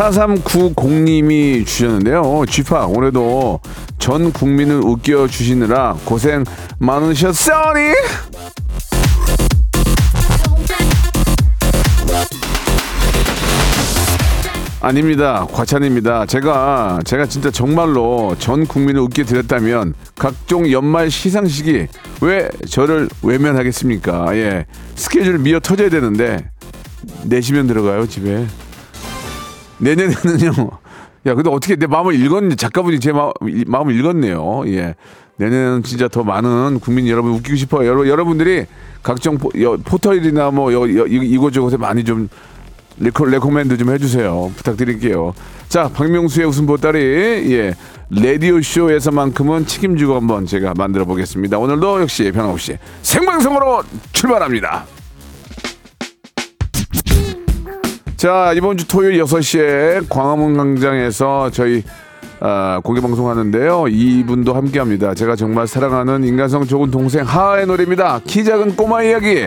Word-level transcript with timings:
4390님이 0.00 1.66
주셨는데요. 1.66 2.44
쥐파 2.48 2.86
올해도 2.86 3.60
전 3.98 4.32
국민을 4.32 4.80
웃겨 4.82 5.26
주시느라 5.28 5.94
고생 6.06 6.44
많으셨어니? 6.78 7.80
아닙니다. 14.82 15.46
과찬입니다. 15.52 16.24
제가 16.24 17.00
제가 17.04 17.26
진짜 17.26 17.50
정말로 17.50 18.34
전 18.38 18.66
국민을 18.66 19.02
웃게 19.02 19.24
드렸다면 19.24 19.92
각종 20.16 20.72
연말 20.72 21.10
시상식이 21.10 21.88
왜 22.22 22.48
저를 22.66 23.10
외면하겠습니까? 23.22 24.34
예. 24.38 24.64
스케줄 24.94 25.38
미어 25.38 25.60
터져야 25.60 25.90
되는데 25.90 26.50
내시면 27.24 27.66
들어가요, 27.66 28.06
집에. 28.08 28.46
내년에는요. 29.80 30.70
야, 31.26 31.34
근데 31.34 31.50
어떻게 31.50 31.76
내 31.76 31.86
마음을 31.86 32.14
읽었니? 32.14 32.56
작가분이 32.56 32.98
제 33.00 33.12
마, 33.12 33.30
마음을 33.66 33.94
읽었네요. 33.98 34.62
예. 34.68 34.94
내년에는 35.36 35.82
진짜 35.82 36.08
더 36.08 36.22
많은 36.22 36.80
국민 36.80 37.08
여러분 37.08 37.32
웃기고 37.32 37.56
싶어요. 37.56 37.88
여러, 37.88 38.06
여러분들이 38.08 38.66
각종 39.02 39.36
포, 39.38 39.50
여, 39.62 39.76
포털이나 39.84 40.50
뭐 40.50 40.72
여, 40.72 40.80
여, 40.96 41.06
이- 41.06 41.28
이곳저곳에 41.30 41.76
많이 41.76 42.04
좀 42.04 42.28
recom, 42.98 43.24
recommend 43.24 43.76
좀 43.78 43.90
해주세요. 43.90 44.52
부탁드릴게요. 44.56 45.32
자, 45.68 45.88
박명수의 45.88 46.46
웃음 46.46 46.66
보따리, 46.66 46.98
예. 46.98 47.74
라디오쇼에서만큼은 48.10 49.66
책임지고 49.66 50.16
한번 50.16 50.44
제가 50.46 50.74
만들어 50.76 51.04
보겠습니다. 51.04 51.58
오늘도 51.58 52.00
역시 52.02 52.30
변함없이 52.32 52.76
생방송으로 53.02 53.82
출발합니다. 54.12 54.84
자, 58.20 58.52
이번 58.54 58.76
주 58.76 58.86
토요일 58.86 59.18
6시에 59.22 60.06
광화문 60.10 60.54
광장에서 60.54 61.48
저희 61.50 61.82
아, 62.38 62.78
공개 62.84 63.00
방송하는데요. 63.00 63.88
이분도 63.88 64.52
함께 64.52 64.78
합니다. 64.78 65.14
제가 65.14 65.36
정말 65.36 65.66
사랑하는 65.66 66.24
인간성 66.24 66.66
좋은 66.66 66.90
동생 66.90 67.24
하하의 67.24 67.66
노래입니다. 67.66 68.20
키 68.26 68.44
작은 68.44 68.76
꼬마 68.76 69.02
이야기. 69.02 69.46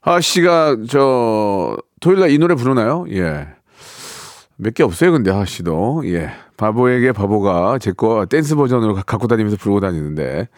하하 0.00 0.20
씨가 0.20 0.76
저 0.88 1.76
토요일 2.00 2.20
날 2.20 2.30
이 2.30 2.38
노래 2.38 2.54
부르나요? 2.54 3.04
예. 3.10 3.46
몇 4.56 4.74
개 4.74 4.82
없어요, 4.82 5.12
근데 5.12 5.30
하하 5.30 5.44
씨도. 5.44 6.02
예. 6.06 6.30
바보에게 6.56 7.12
바보가 7.12 7.78
제 7.78 7.92
거 7.92 8.26
댄스 8.26 8.56
버전으로 8.56 8.94
가- 8.94 9.02
갖고 9.02 9.28
다니면서 9.28 9.56
부르고 9.56 9.80
다니는데 9.80 10.48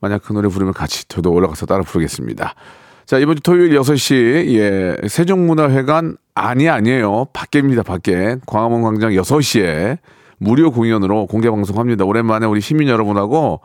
만약 0.00 0.22
그 0.22 0.32
노래 0.32 0.48
부르면 0.48 0.74
같이 0.74 1.06
저도 1.08 1.32
올라가서 1.32 1.66
따라 1.66 1.82
부르겠습니다. 1.82 2.54
자, 3.06 3.18
이번 3.18 3.36
주 3.36 3.42
토요일 3.42 3.70
6시, 3.78 4.54
예, 4.58 4.96
세종문화회관, 5.08 6.16
아니, 6.34 6.68
아니에요. 6.68 7.26
밖에입니다, 7.32 7.82
밖에. 7.82 8.36
광화문 8.46 8.82
광장 8.82 9.12
6시에 9.12 9.98
무료 10.38 10.70
공연으로 10.70 11.26
공개 11.26 11.48
방송합니다. 11.50 12.04
오랜만에 12.04 12.46
우리 12.46 12.60
시민 12.60 12.88
여러분하고 12.88 13.60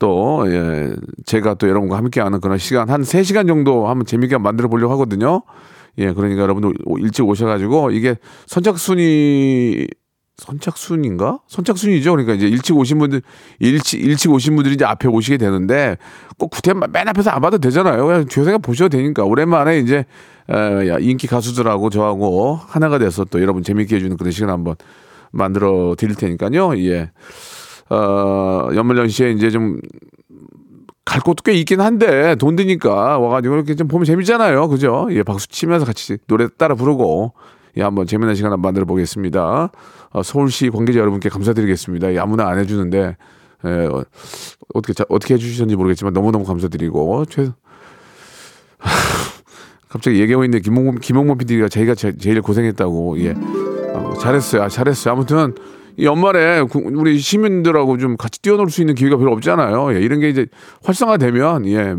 또, 0.00 0.44
예, 0.52 0.90
제가 1.24 1.54
또 1.54 1.68
여러분과 1.68 1.96
함께하는 1.98 2.40
그런 2.40 2.58
시간, 2.58 2.90
한 2.90 3.02
3시간 3.02 3.46
정도 3.46 3.86
한번 3.88 4.06
재밌게 4.06 4.38
만들어 4.38 4.68
보려고 4.68 4.92
하거든요. 4.94 5.42
예, 5.98 6.12
그러니까 6.12 6.42
여러분들 6.42 6.72
오- 6.84 6.98
일찍 6.98 7.28
오셔가지고 7.28 7.90
이게 7.92 8.16
선착순위 8.46 9.86
선착순인가? 10.40 11.40
선착순이죠. 11.46 12.10
그러니까 12.10 12.34
이제 12.34 12.48
일찍 12.48 12.76
오신 12.76 12.98
분들 12.98 13.22
일찍 13.58 14.02
일찍 14.02 14.30
오신 14.32 14.56
분들이 14.56 14.74
이제 14.74 14.84
앞에 14.84 15.08
오시게 15.08 15.36
되는데 15.36 15.96
꼭 16.38 16.50
구태 16.50 16.72
맨 16.74 17.08
앞에서 17.08 17.30
안 17.30 17.40
봐도 17.40 17.58
되잖아요. 17.58 18.06
그냥 18.06 18.24
뒤에서 18.24 18.58
보셔도 18.58 18.96
되니까 18.96 19.24
오랜만에 19.24 19.78
이제 19.78 20.04
에, 20.48 20.88
야, 20.88 20.98
인기 20.98 21.26
가수들하고 21.26 21.90
저하고 21.90 22.58
하나가 22.66 22.98
돼서 22.98 23.24
또 23.24 23.40
여러분 23.40 23.62
재밌게 23.62 23.96
해주는 23.96 24.16
그런 24.16 24.32
시간 24.32 24.50
한번 24.50 24.74
만들어 25.30 25.94
드릴 25.96 26.16
테니까요. 26.16 26.76
예. 26.78 27.10
어, 27.90 28.68
연말연시에 28.74 29.32
이제 29.32 29.50
좀 29.50 29.80
갈 31.10 31.20
곳도 31.20 31.42
꽤 31.42 31.54
있긴 31.54 31.80
한데 31.80 32.36
돈 32.36 32.54
드니까 32.54 33.18
와가지고 33.18 33.56
이렇게 33.56 33.74
좀 33.74 33.88
보면 33.88 34.04
재밌잖아요. 34.04 34.68
그죠? 34.68 35.08
예, 35.10 35.24
박수 35.24 35.48
치면서 35.48 35.84
같이 35.84 36.18
노래 36.28 36.46
따라 36.56 36.76
부르고 36.76 37.32
예, 37.76 37.82
한번 37.82 38.06
재미난 38.06 38.34
시간 38.34 38.52
한번 38.52 38.68
만들어 38.68 38.84
보겠습니다. 38.86 39.70
어, 40.12 40.22
서울시 40.22 40.70
관계자 40.70 41.00
여러분께 41.00 41.28
감사드리겠습니다. 41.28 42.12
예, 42.14 42.18
아무나 42.18 42.48
안 42.48 42.58
해주는데 42.58 43.16
예, 43.64 43.68
어, 43.86 44.04
어떻게 44.74 44.92
자- 44.92 45.04
어떻게 45.08 45.34
해주셨는지 45.34 45.76
모르겠지만 45.76 46.12
너무 46.12 46.32
너무 46.32 46.44
감사드리고 46.44 47.24
최 47.26 47.50
갑자기 49.88 50.20
얘기하고 50.20 50.44
있는데 50.44 50.62
김홍범 50.62 50.96
김홍범 51.00 51.38
PD가 51.38 51.68
자기가 51.68 51.94
제, 51.94 52.16
제일 52.16 52.40
고생했다고 52.42 53.18
예 53.20 53.34
어, 53.94 54.14
잘했어요 54.20 54.62
아, 54.62 54.68
잘했어요 54.68 55.12
아무튼 55.14 55.54
이 55.96 56.04
연말에 56.04 56.62
구- 56.62 56.82
우리 56.94 57.18
시민들하고 57.18 57.98
좀 57.98 58.16
같이 58.16 58.40
뛰어놀 58.40 58.70
수 58.70 58.80
있는 58.80 58.94
기회가 58.94 59.16
별로 59.16 59.32
없잖아요 59.32 59.94
예, 59.94 60.00
이런 60.00 60.20
게 60.20 60.28
이제 60.28 60.46
활성화되면 60.84 61.66
예 61.66 61.94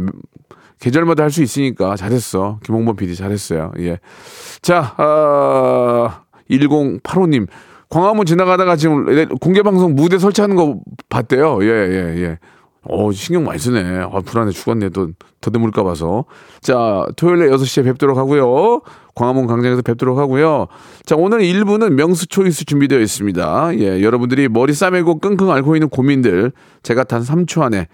계절마다 0.82 1.24
할 1.24 1.30
수 1.32 1.42
있으니까 1.42 1.96
잘했어 1.96 2.60
김홍범 2.66 2.96
PD 2.98 3.16
잘했어요 3.16 3.72
예자 3.80 4.94
아, 4.98 6.22
1085님 6.50 7.48
광화문 7.90 8.26
지나가다가 8.26 8.76
지금 8.76 9.06
레- 9.06 9.26
공개 9.40 9.62
방송 9.64 9.96
무대 9.96 10.18
설치하는 10.18 10.56
거 10.56 10.80
봤대요 11.10 11.64
예예 11.64 11.90
예, 12.18 12.24
예. 12.24 12.40
어, 12.84 13.12
신경 13.12 13.44
많이 13.44 13.60
쓰네. 13.60 14.00
아, 14.12 14.22
불안해 14.26 14.50
죽었네. 14.54 14.90
또 14.90 15.10
더듬을까 15.40 15.84
봐서. 15.84 16.26
자, 16.62 17.06
토요일에 17.16 17.52
6시에 17.52 17.84
뵙도록 17.84 18.18
하고요. 18.18 18.82
광화문 19.14 19.46
광장에서 19.46 19.84
뵙도록 19.84 20.18
하고요. 20.18 20.66
자, 21.06 21.16
오늘 21.16 21.42
1부는 21.42 21.92
명수 21.92 22.26
초이스 22.26 22.66
준비되어 22.66 23.00
있습니다. 23.00 23.78
예, 23.78 24.02
여러분들이 24.02 24.50
머리 24.50 24.74
싸매고 24.74 25.20
끙끙 25.20 25.52
앓고 25.52 25.76
있는 25.76 25.90
고민들 25.90 26.54
제가 26.82 27.04
단 27.04 27.22
3초 27.22 27.62
안에 27.62 27.88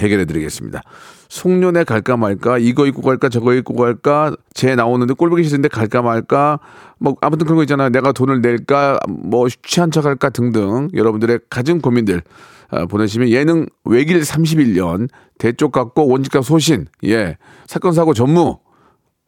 해결해 0.00 0.24
드리겠습니다. 0.24 0.82
송년회 1.28 1.84
갈까 1.84 2.16
말까, 2.16 2.58
이거 2.58 2.86
입고 2.86 3.02
갈까, 3.02 3.28
저거 3.28 3.52
입고 3.54 3.74
갈까, 3.74 4.34
제 4.54 4.74
나오는데 4.74 5.14
꼴보기 5.14 5.44
싫은데 5.44 5.68
갈까 5.68 6.02
말까, 6.02 6.60
뭐, 6.98 7.16
아무튼 7.20 7.46
그런 7.46 7.56
거 7.56 7.62
있잖아요. 7.64 7.90
내가 7.90 8.12
돈을 8.12 8.40
낼까, 8.40 8.98
뭐, 9.08 9.46
취한 9.62 9.90
척 9.90 10.04
할까 10.04 10.30
등등 10.30 10.88
여러분들의 10.94 11.40
가진 11.50 11.80
고민들 11.80 12.22
어, 12.70 12.86
보내시면 12.86 13.30
예능 13.30 13.66
외길 13.84 14.20
31년, 14.20 15.08
대쪽 15.38 15.72
갖고 15.72 16.06
원칙과 16.06 16.42
소신, 16.42 16.86
예, 17.04 17.38
사건, 17.66 17.94
사고 17.94 18.12
전무, 18.12 18.58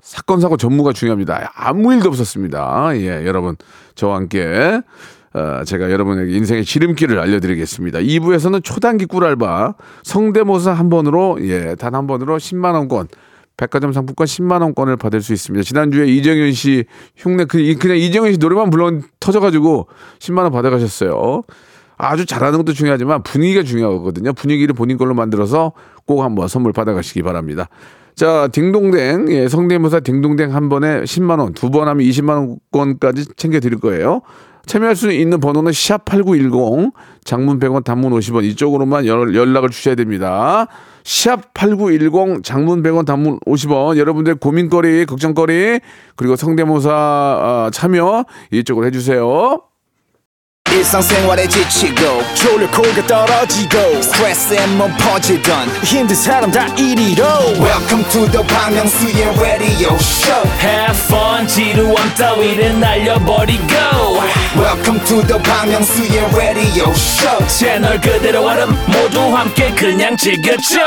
사건 0.02 0.40
사고 0.40 0.56
전무가 0.56 0.92
중요합니다. 0.92 1.52
아무 1.54 1.92
일도 1.94 2.08
없었습니다. 2.08 2.90
예, 2.96 3.26
여러분 3.26 3.56
저와 3.94 4.16
함께 4.16 4.82
어, 5.32 5.62
제가 5.64 5.90
여러분에게 5.90 6.32
인생의 6.36 6.64
지름길을 6.64 7.18
알려드리겠습니다. 7.18 8.00
2부에서는 8.00 8.64
초단기 8.64 9.06
꿀알바 9.06 9.74
성대모사 10.02 10.72
한 10.72 10.90
번으로 10.90 11.38
예, 11.42 11.76
단 11.76 11.94
한 11.94 12.06
번으로 12.06 12.36
10만 12.38 12.74
원권 12.74 13.08
백화점 13.56 13.92
상품권 13.92 14.26
10만 14.26 14.62
원권을 14.62 14.96
받을 14.96 15.20
수 15.20 15.32
있습니다. 15.32 15.62
지난주에 15.64 16.06
이정현 16.06 16.52
씨 16.52 16.84
흉내 17.16 17.44
그 17.44 17.74
그냥 17.78 17.96
이정현 17.98 18.32
씨 18.32 18.38
노래만 18.38 18.70
불러 18.70 18.90
터져가지고 19.20 19.86
10만 20.18 20.38
원 20.44 20.52
받아가셨어요. 20.52 21.42
아주 21.96 22.24
잘하는 22.24 22.58
것도 22.58 22.72
중요하지만 22.72 23.22
분위기가 23.22 23.62
중요하거든요. 23.62 24.32
분위기를 24.32 24.74
본인 24.74 24.96
걸로 24.96 25.14
만들어서 25.14 25.72
꼭 26.06 26.22
한번 26.22 26.48
선물 26.48 26.72
받아가시기 26.72 27.22
바랍니다. 27.22 27.68
자, 28.16 28.48
딩동댕, 28.48 29.30
예, 29.30 29.48
성대모사 29.48 30.00
딩동댕 30.00 30.54
한 30.54 30.68
번에 30.70 31.02
10만원, 31.02 31.54
두 31.54 31.70
번 31.70 31.88
하면 31.88 32.04
20만원권까지 32.06 33.36
챙겨드릴 33.36 33.78
거예요. 33.80 34.22
참여할 34.66 34.96
수 34.96 35.10
있는 35.10 35.40
번호는 35.40 35.72
샵8910, 35.72 36.92
장문 37.24 37.58
100원, 37.58 37.84
단문 37.84 38.12
50원, 38.12 38.44
이쪽으로만 38.44 39.06
연, 39.06 39.34
연락을 39.34 39.70
주셔야 39.70 39.94
됩니다. 39.94 40.66
샵8910, 41.04 42.44
장문 42.44 42.82
100원, 42.82 43.06
단문 43.06 43.40
50원, 43.40 43.96
여러분들 43.96 44.36
고민거리, 44.36 45.06
걱정거리, 45.06 45.80
그리고 46.16 46.36
성대모사 46.36 46.90
아, 46.92 47.70
참여 47.72 48.24
이쪽으로 48.50 48.86
해주세요. 48.86 49.69
일상생활에 50.72 51.48
지치고, 51.48 52.22
졸려 52.34 52.70
코가 52.70 53.06
떨어지고, 53.06 54.02
스트레스에 54.02 54.66
몸 54.76 54.90
퍼지던, 54.98 55.68
힘든 55.82 56.14
사람 56.14 56.50
다 56.50 56.66
이리로. 56.76 57.24
welcome 57.58 58.04
to 58.10 58.30
the 58.30 58.46
Bang 58.46 58.76
Myung-soo's 58.76 59.40
radio 59.40 59.94
show 59.96 60.48
Have 60.62 60.96
fun 61.06 61.46
지루함 61.48 61.96
따위를 62.16 62.78
날려버리고 62.78 63.64
welcome 64.56 65.04
to 65.06 65.22
the 65.26 65.42
Bang 65.42 65.70
Myung-soo's 65.74 66.34
radio 66.36 66.90
show 66.90 67.46
채널 67.48 68.00
그대로 68.00 68.46
얼음 68.46 68.70
모두 68.86 69.20
함께 69.36 69.72
그냥 69.74 70.16
즐겨줘 70.16 70.78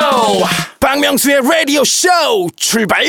박명수의 0.80 1.42
라디오 1.44 1.84
쇼 1.84 2.08
출발! 2.56 3.04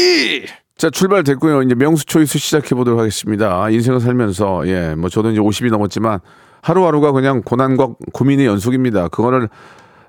자, 0.77 0.91
출발됐고요. 0.91 1.63
이제 1.63 1.75
명수 1.77 2.05
초이스 2.05 2.39
시작해 2.39 2.75
보도록 2.75 2.99
하겠습니다. 2.99 3.69
인생을 3.71 4.01
살면서, 4.01 4.65
예, 4.67 4.95
뭐 4.97 5.09
저도 5.09 5.31
이제 5.31 5.41
50이 5.41 5.71
넘었지만 5.71 6.19
하루하루가 6.69 7.13
그냥 7.13 7.43
고난과 7.45 7.89
고민의 8.15 8.47
연속입니다. 8.47 9.09
그거를, 9.09 9.51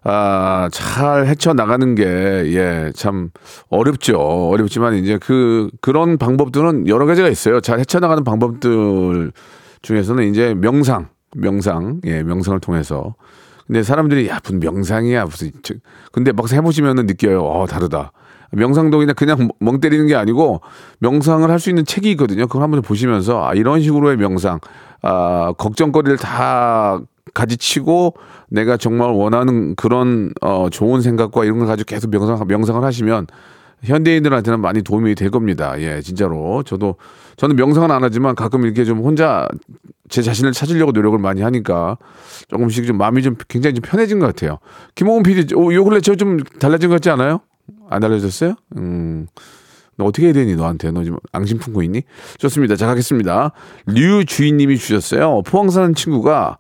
아, 0.05 0.69
잘 0.71 1.27
헤쳐나가는 1.27 1.95
게, 1.95 2.03
예, 2.05 2.91
참 2.95 3.31
어렵죠. 3.69 4.17
어렵지만 4.17 4.95
이제 4.95 5.17
그, 5.21 5.69
그런 5.81 6.17
방법들은 6.17 6.87
여러 6.87 7.05
가지가 7.05 7.27
있어요. 7.27 7.59
잘 7.59 7.79
헤쳐나가는 7.79 8.23
방법들 8.23 9.33
중에서는 9.81 10.23
이제 10.29 10.53
명상, 10.53 11.09
명상, 11.35 11.99
예, 12.05 12.23
명상을 12.23 12.57
통해서. 12.61 13.15
근데 13.67 13.83
사람들이 13.83 14.29
야, 14.29 14.39
무슨 14.41 14.59
명상이야, 14.59 15.25
무슨. 15.25 15.51
저- 15.61 15.73
근데 16.13 16.31
막상 16.31 16.57
해보시면은 16.59 17.05
느껴요. 17.07 17.43
어, 17.43 17.65
다르다. 17.67 18.11
명상도 18.51 18.99
그냥 18.99 19.15
그냥 19.15 19.49
멍 19.59 19.81
때리는 19.81 20.05
게 20.07 20.15
아니고 20.15 20.61
명상을 20.99 21.49
할 21.49 21.59
수 21.59 21.69
있는 21.69 21.83
책이 21.83 22.11
있거든요. 22.11 22.45
그걸 22.47 22.61
한번 22.61 22.81
보시면서 22.83 23.43
아, 23.45 23.53
이런 23.55 23.81
식으로의 23.81 24.17
명상, 24.17 24.59
아, 25.05 25.53
걱정거리를 25.57 26.17
다 26.17 26.99
가지치고 27.33 28.15
내가 28.49 28.75
정말 28.77 29.11
원하는 29.11 29.75
그런 29.75 30.31
어, 30.41 30.69
좋은 30.71 31.01
생각과 31.01 31.45
이런 31.45 31.59
걸 31.59 31.67
가지고 31.67 31.85
계속 31.85 32.09
명상 32.09 32.47
명상을 32.47 32.83
하시면 32.83 33.27
현대인들한테는 33.83 34.61
많이 34.61 34.81
도움이 34.81 35.13
될 35.15 35.29
겁니다. 35.29 35.75
예, 35.79 36.01
진짜로. 36.01 36.63
저도 36.63 36.95
저는 37.35 37.55
명상은 37.55 37.91
안 37.91 38.03
하지만 38.03 38.33
가끔 38.33 38.63
이렇게 38.63 38.83
좀 38.83 38.99
혼자 38.99 39.47
제 40.09 40.21
자신을 40.23 40.53
찾으려고 40.53 40.91
노력을 40.91 41.19
많이 41.19 41.41
하니까 41.41 41.97
조금씩 42.47 42.87
좀 42.87 42.97
마음이 42.97 43.21
좀 43.21 43.35
굉장히 43.47 43.75
좀 43.75 43.81
편해진 43.83 44.17
것 44.19 44.25
같아요. 44.27 44.57
김홍훈 44.95 45.23
PD, 45.23 45.53
어, 45.55 45.71
요 45.73 45.83
근래 45.83 45.99
저 46.01 46.15
좀 46.15 46.39
달라진 46.59 46.89
것 46.89 46.95
같지 46.95 47.09
않아요? 47.11 47.41
안 47.89 47.99
달라졌어요? 48.01 48.55
음. 48.77 49.27
너 49.97 50.05
어떻게 50.05 50.27
해야 50.27 50.33
되니 50.33 50.55
너한테 50.55 50.91
너 50.91 51.03
지금 51.03 51.17
앙심 51.31 51.57
품고 51.57 51.81
있니? 51.83 52.01
좋습니다. 52.37 52.75
자 52.75 52.85
가겠습니다. 52.87 53.51
류 53.87 54.25
주인님이 54.25 54.77
주셨어요. 54.77 55.41
포항 55.43 55.69
사는 55.69 55.93
친구가 55.95 56.57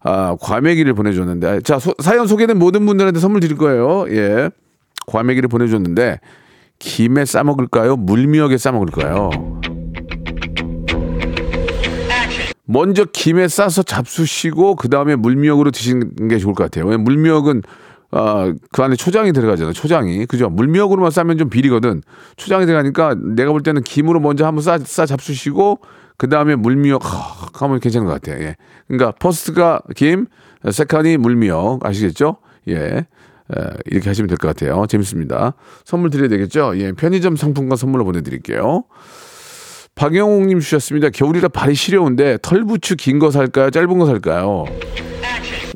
아, 0.00 0.36
과메기를 0.40 0.92
보내줬는데 0.94 1.60
자 1.62 1.78
소- 1.78 1.94
사연 2.00 2.26
소개된 2.26 2.58
모든 2.58 2.84
분들한테 2.86 3.18
선물 3.18 3.40
드릴 3.40 3.56
거예요. 3.56 4.06
예, 4.10 4.50
과메기를 5.06 5.48
보내줬는데 5.48 6.20
김에 6.78 7.24
싸 7.24 7.42
먹을까요? 7.42 7.96
물미역에 7.96 8.58
싸 8.58 8.70
먹을까요? 8.72 9.30
먼저 12.68 13.04
김에 13.04 13.48
싸서 13.48 13.84
잡수시고 13.84 14.74
그 14.74 14.88
다음에 14.88 15.14
물미역으로 15.16 15.70
드시는 15.70 16.28
게 16.28 16.38
좋을 16.38 16.54
것 16.54 16.64
같아요. 16.64 16.84
왜냐면 16.84 17.04
물미역은 17.04 17.62
어, 18.12 18.52
그 18.72 18.82
안에 18.82 18.96
초장이 18.96 19.32
들어가잖아요. 19.32 19.72
초장이 19.72 20.26
그죠? 20.26 20.48
물미역으로만 20.48 21.10
싸면 21.10 21.38
좀 21.38 21.50
비리거든. 21.50 22.02
초장이 22.36 22.66
들어가니까 22.66 23.14
내가 23.36 23.52
볼 23.52 23.62
때는 23.62 23.82
김으로 23.82 24.20
먼저 24.20 24.46
한번 24.46 24.62
싸, 24.62 24.78
싸 24.78 25.06
잡수시고 25.06 25.80
그 26.16 26.28
다음에 26.28 26.54
물미역 26.56 27.04
하, 27.04 27.48
하면 27.66 27.80
괜찮은 27.80 28.06
것 28.06 28.12
같아요. 28.14 28.42
예. 28.42 28.56
그러니까 28.88 29.12
first가 29.18 29.80
김, 29.96 30.26
second이 30.70 31.16
물미역 31.18 31.84
아시겠죠? 31.84 32.36
예. 32.68 32.74
에, 32.76 33.04
이렇게 33.84 34.08
하시면 34.08 34.28
될 34.28 34.38
것 34.38 34.48
같아요. 34.48 34.86
재밌습니다. 34.88 35.54
선물 35.84 36.10
드려야 36.10 36.28
되겠죠? 36.28 36.72
예, 36.78 36.92
편의점 36.92 37.36
상품권 37.36 37.76
선물로 37.76 38.04
보내드릴게요. 38.04 38.84
박영웅님 39.94 40.60
주셨습니다. 40.60 41.08
겨울이라 41.10 41.48
발이 41.48 41.74
시려운데 41.74 42.38
털부츠 42.42 42.96
긴 42.96 43.18
거 43.18 43.30
살까요? 43.30 43.70
짧은 43.70 43.98
거 43.98 44.06
살까요? 44.06 44.64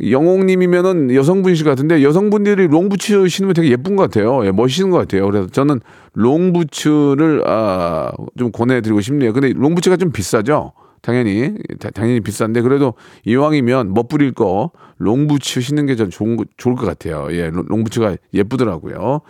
영웅님이면은 0.08 1.14
여성분이실 1.14 1.64
것 1.64 1.70
같은데 1.70 2.02
여성분들이 2.02 2.68
롱부츠 2.68 3.28
신으면 3.28 3.54
되게 3.54 3.70
예쁜 3.70 3.96
것 3.96 4.04
같아요. 4.10 4.44
예, 4.46 4.50
멋있는 4.52 4.90
것 4.90 4.98
같아요. 4.98 5.26
그래서 5.26 5.48
저는 5.48 5.80
롱부츠를 6.14 7.42
아, 7.46 8.12
좀 8.38 8.50
권해드리고 8.52 9.00
싶네요. 9.00 9.32
근데 9.32 9.52
롱부츠가 9.52 9.96
좀 9.96 10.12
비싸죠. 10.12 10.72
당연히 11.02 11.54
다- 11.78 11.88
당연히 11.90 12.20
비싼데 12.20 12.60
그래도 12.60 12.92
이왕이면 13.24 13.94
멋부릴 13.94 14.32
거 14.32 14.70
롱부츠 14.98 15.60
신는 15.62 15.86
게 15.86 15.96
전 15.96 16.10
좋은 16.10 16.36
거- 16.36 16.44
좋을 16.58 16.74
것 16.76 16.84
같아요. 16.86 17.28
예, 17.30 17.48
롱- 17.50 17.64
롱부츠가 17.68 18.16
예쁘더라고요. 18.34 19.20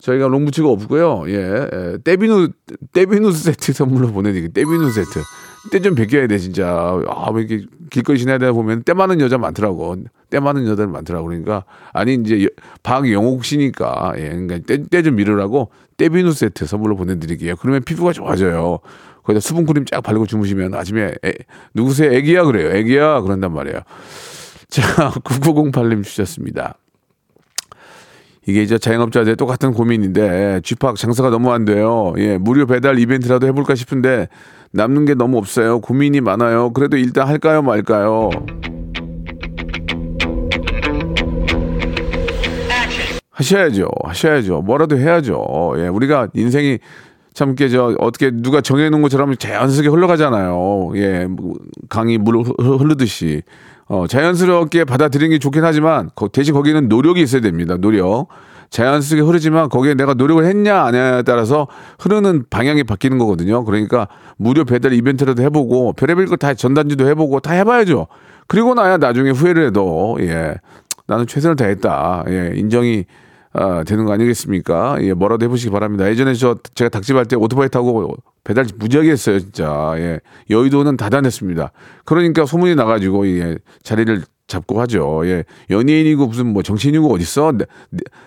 저희가 0.00 0.28
롱부츠가 0.28 0.68
없고요. 0.68 1.24
예, 1.26 1.34
예, 1.34 1.98
때비누 2.04 2.50
때비누 2.92 3.32
세트 3.32 3.72
선물로 3.72 4.12
보내드릴게요. 4.12 4.52
때비누 4.52 4.90
세트. 4.90 5.20
때 5.70 5.80
좀 5.80 5.94
벗겨야 5.94 6.26
돼 6.26 6.38
진짜. 6.38 6.66
아, 7.08 7.30
왜 7.32 7.42
이렇게 7.42 7.66
길거리 7.90 8.18
지나다 8.18 8.52
보면 8.52 8.82
때 8.84 8.92
많은 8.94 9.20
여자 9.20 9.38
많더라고. 9.38 9.96
때 10.30 10.40
많은 10.40 10.64
여자들 10.64 10.86
많더라고. 10.88 11.26
그러니까 11.26 11.64
아니 11.92 12.14
이제 12.14 12.44
여- 12.44 12.48
박영옥 12.82 13.44
씨니까 13.44 14.14
예, 14.18 14.28
그러니까 14.30 14.58
때좀 14.90 15.16
미루라고 15.16 15.70
때비누 15.96 16.32
세트 16.32 16.66
선물로 16.66 16.96
보내드릴게요. 16.96 17.56
그러면 17.56 17.82
피부가 17.82 18.12
좋아져요. 18.12 18.78
거기다 19.24 19.40
수분 19.40 19.66
크림 19.66 19.84
쫙 19.84 20.00
바르고 20.00 20.26
주무시면 20.26 20.74
아침에 20.74 21.14
애, 21.24 21.34
누구세요? 21.74 22.12
애기야 22.12 22.44
그래요. 22.44 22.70
애기야 22.70 23.20
그런단 23.20 23.52
말이에요. 23.52 23.80
자, 24.68 25.10
9908님 25.24 26.02
주셨습니다. 26.04 26.74
이게 28.48 28.62
이제 28.62 28.78
자영업자들 28.78 29.36
똑같은 29.36 29.74
고민인데 29.74 30.62
쥐팍 30.64 30.96
장사가 30.96 31.28
너무 31.28 31.52
안 31.52 31.66
돼요. 31.66 32.14
예, 32.16 32.38
무료 32.38 32.64
배달 32.64 32.98
이벤트라도 32.98 33.46
해볼까 33.46 33.74
싶은데 33.74 34.28
남는 34.72 35.04
게 35.04 35.12
너무 35.12 35.36
없어요. 35.36 35.80
고민이 35.82 36.22
많아요. 36.22 36.72
그래도 36.72 36.96
일단 36.96 37.28
할까요 37.28 37.60
말까요? 37.60 38.30
하셔야죠. 43.32 43.88
하셔야죠. 44.04 44.62
뭐라도 44.62 44.96
해야죠. 44.96 45.74
예, 45.76 45.88
우리가 45.88 46.28
인생이 46.32 46.78
참저 47.34 47.96
어떻게 47.98 48.30
누가 48.32 48.62
정해놓은 48.62 49.02
것처럼 49.02 49.36
자연스럽게 49.36 49.90
흘러가잖아요. 49.90 50.92
예, 50.94 51.26
뭐 51.26 51.54
강이 51.90 52.16
물 52.16 52.38
흐- 52.38 52.54
흐르듯이 52.78 53.42
어, 53.88 54.06
자연스럽게 54.06 54.84
받아들이는 54.84 55.30
게 55.30 55.38
좋긴 55.38 55.64
하지만 55.64 56.10
거- 56.14 56.28
대신 56.28 56.54
거기는 56.54 56.88
노력이 56.88 57.22
있어야 57.22 57.40
됩니다. 57.40 57.76
노력. 57.76 58.28
자연스럽게 58.70 59.22
흐르지만 59.26 59.70
거기에 59.70 59.94
내가 59.94 60.12
노력을 60.12 60.44
했냐 60.44 60.82
안 60.82 60.94
했냐에 60.94 61.22
따라서 61.22 61.68
흐르는 61.98 62.44
방향이 62.50 62.84
바뀌는 62.84 63.16
거거든요. 63.16 63.64
그러니까 63.64 64.08
무료 64.36 64.64
배달 64.66 64.92
이벤트라도 64.92 65.42
해보고 65.42 65.94
별의별 65.94 66.26
거다 66.26 66.52
전단지도 66.52 67.08
해보고 67.08 67.40
다 67.40 67.54
해봐야죠. 67.54 68.08
그리고 68.46 68.74
나야 68.74 68.98
나중에 68.98 69.30
후회를 69.30 69.68
해도 69.68 70.18
예 70.20 70.54
나는 71.06 71.26
최선을 71.26 71.56
다했다. 71.56 72.24
예 72.28 72.52
인정이 72.56 73.06
아, 73.54 73.82
되는 73.84 74.04
거 74.04 74.12
아니겠습니까? 74.12 74.98
예, 75.00 75.14
뭐라도 75.14 75.46
해보시기 75.46 75.70
바랍니다. 75.72 76.06
예전에 76.06 76.34
저 76.34 76.56
제가 76.74 76.90
닭집 76.90 77.16
할 77.16 77.24
때 77.24 77.34
오토바이 77.36 77.70
타고 77.70 78.14
배달 78.48 78.64
무지하게 78.76 79.10
했어요, 79.10 79.38
진짜. 79.38 79.92
예, 79.98 80.20
여의도는 80.48 80.96
다단했습니다. 80.96 81.70
그러니까 82.06 82.46
소문이 82.46 82.76
나가지고 82.76 83.28
예, 83.28 83.58
자리를 83.82 84.22
잡고 84.46 84.80
하죠. 84.80 85.20
예, 85.26 85.44
연예인이고 85.68 86.26
무슨 86.26 86.46
뭐 86.46 86.62
정치인이고 86.62 87.12
어딨어? 87.12 87.52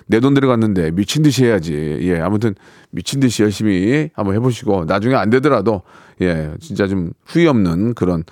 내돈 0.05 0.35
들어갔는데 0.35 0.91
미친 0.91 1.23
듯이 1.23 1.45
해야지. 1.45 1.97
예, 2.01 2.19
아무튼 2.19 2.53
미친 2.91 3.19
듯이 3.19 3.41
열심히 3.41 4.11
한번 4.13 4.35
해보시고 4.35 4.85
나중에 4.85 5.15
안 5.15 5.31
되더라도 5.31 5.81
예, 6.21 6.51
진짜 6.59 6.87
좀 6.87 7.13
후회 7.25 7.47
없는 7.47 7.95
그런 7.95 8.23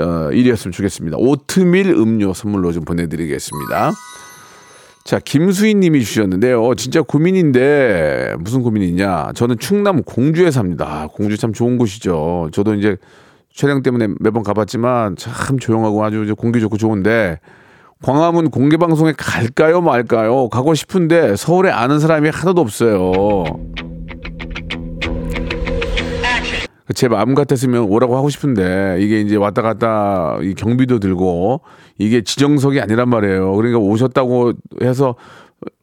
어, 0.00 0.28
일이었으면 0.32 0.72
좋겠습니다. 0.72 1.18
오트밀 1.20 1.90
음료 1.90 2.34
선물로 2.34 2.72
좀 2.72 2.84
보내드리겠습니다. 2.84 3.92
자, 5.04 5.18
김수인 5.18 5.80
님이 5.80 6.04
주셨는데요. 6.04 6.74
진짜 6.76 7.02
고민인데, 7.02 8.34
무슨 8.38 8.62
고민이냐. 8.62 9.32
저는 9.34 9.58
충남 9.58 10.02
공주에 10.02 10.50
삽니다. 10.50 10.86
아, 10.86 11.08
공주 11.08 11.36
참 11.36 11.52
좋은 11.52 11.76
곳이죠. 11.76 12.50
저도 12.52 12.74
이제 12.74 12.96
촬영 13.54 13.82
때문에 13.82 14.08
매번 14.20 14.42
가봤지만 14.42 15.16
참 15.16 15.58
조용하고 15.58 16.04
아주 16.04 16.34
공기 16.36 16.60
좋고 16.60 16.76
좋은데, 16.76 17.40
광화문 18.02 18.50
공개방송에 18.50 19.14
갈까요, 19.16 19.80
말까요? 19.80 20.48
가고 20.48 20.74
싶은데 20.74 21.36
서울에 21.36 21.70
아는 21.70 22.00
사람이 22.00 22.30
하나도 22.30 22.60
없어요. 22.60 23.44
제 26.94 27.08
마음 27.08 27.34
같았으면 27.34 27.84
오라고 27.84 28.16
하고 28.16 28.28
싶은데 28.28 28.98
이게 29.00 29.20
이제 29.20 29.36
왔다 29.36 29.62
갔다 29.62 30.36
이 30.42 30.52
경비도 30.54 30.98
들고 30.98 31.62
이게 32.04 32.22
지정석이 32.22 32.80
아니란 32.80 33.08
말이에요. 33.08 33.54
그러니까 33.54 33.78
오셨다고 33.78 34.52
해서 34.82 35.14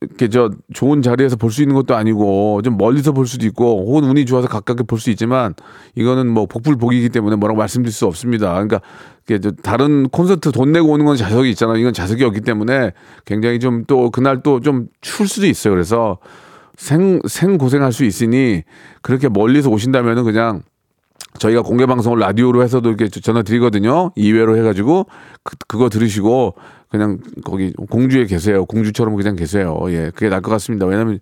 이렇게 0.02 0.28
저 0.28 0.50
좋은 0.74 1.02
자리에서 1.02 1.38
볼 1.38 1.52
수 1.52 1.62
있는 1.62 1.74
것도 1.76 1.96
아니고 1.96 2.62
좀 2.64 2.76
멀리서 2.78 3.14
볼 3.14 3.26
수도 3.28 3.46
있고 3.46 3.86
혹은 3.88 4.04
운이 4.10 4.26
좋아서 4.26 4.48
가깝게 4.48 4.84
볼 4.84 5.00
수 5.00 5.10
있지만 5.12 5.54
이거는 5.96 6.28
뭐 6.30 6.46
복불복이기 6.48 7.10
때문에 7.10 7.38
뭐라고 7.38 7.58
말씀드릴 7.60 7.94
수 7.94 8.06
없습니다. 8.06 8.52
그러니까 8.52 8.82
이게 9.26 9.40
저 9.40 9.52
다른 9.52 10.10
콘서트 10.10 10.52
돈 10.52 10.74
내고 10.74 10.90
오는 10.90 11.06
건 11.06 11.16
자석이 11.16 11.50
있잖아요. 11.52 11.78
이건 11.78 11.94
자석이 11.94 12.24
없기 12.26 12.42
때문에 12.42 12.92
굉장히 13.26 13.60
좀 13.60 13.86
또 13.88 14.12
그날 14.12 14.44
또 14.44 14.60
좀 14.60 14.88
추울 15.00 15.30
수도 15.30 15.48
있어요. 15.48 15.74
그래서 15.74 16.18
생, 16.76 17.22
생 17.28 17.58
고생할 17.58 17.94
수 17.94 18.04
있으니 18.04 18.64
그렇게 19.02 19.30
멀리서 19.30 19.70
오신다면은 19.70 20.24
그냥 20.26 20.62
저희가 21.38 21.62
공개 21.62 21.86
방송을 21.86 22.20
라디오로 22.20 22.64
해서도 22.64 22.90
이렇게 22.90 23.08
전화 23.08 23.44
드리거든요. 23.44 24.12
2회로 24.18 24.58
해가지고 24.58 25.06
그, 25.44 25.56
그거 25.68 25.90
들으시고 25.90 26.56
그냥 26.90 27.20
거기 27.46 27.72
공주에 27.90 28.26
계세요. 28.26 28.66
공주처럼 28.66 29.16
그냥 29.16 29.36
계세요. 29.36 29.78
예, 29.90 30.12
그게 30.14 30.30
나을 30.30 30.42
것 30.42 30.50
같습니다. 30.52 30.86
왜냐면 30.88 31.20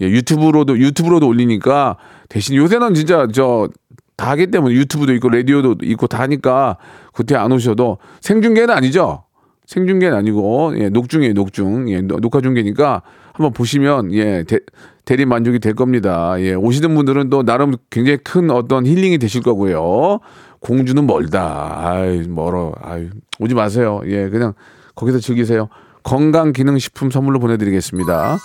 예, 0.00 0.06
유튜브로도 0.06 0.78
유튜브로도 0.78 1.28
올리니까 1.28 1.96
대신 2.28 2.56
요새는 2.56 2.94
진짜 2.94 3.26
저 3.32 3.68
다 4.16 4.32
하기 4.32 4.48
때문에 4.48 4.74
유튜브도 4.74 5.14
있고 5.14 5.30
라디오도 5.30 5.76
있고 5.82 6.06
다 6.06 6.20
하니까 6.20 6.76
그때 7.14 7.36
안 7.36 7.52
오셔도 7.52 7.96
생중계는 8.20 8.68
아니죠. 8.68 9.24
생중계는 9.64 10.14
아니고 10.14 10.74
예, 10.76 10.90
녹중이에요, 10.90 11.32
녹중. 11.32 11.90
예, 11.90 12.02
녹- 12.02 12.20
녹화 12.20 12.42
중계니까 12.42 13.00
한번 13.40 13.54
보시면 13.54 14.12
예, 14.12 14.44
대, 14.46 14.58
대리 15.06 15.24
만족이 15.24 15.60
될 15.60 15.74
겁니다. 15.74 16.34
예, 16.38 16.52
오시는 16.52 16.94
분들은 16.94 17.30
또 17.30 17.42
나름 17.42 17.74
굉장히 17.88 18.18
큰 18.18 18.50
어떤 18.50 18.86
힐링이 18.86 19.16
되실 19.16 19.42
거고요. 19.42 20.20
공주는 20.60 21.06
멀다. 21.06 21.80
아이, 21.82 22.28
멀어. 22.28 22.72
아이, 22.82 23.08
오지 23.38 23.54
마세요. 23.54 24.02
예, 24.04 24.28
그냥 24.28 24.52
거기서 24.94 25.18
즐기세요. 25.18 25.68
건강 26.02 26.52
기능 26.52 26.78
식품 26.78 27.10
선물로 27.10 27.40
보내드리겠습니다. 27.40 28.36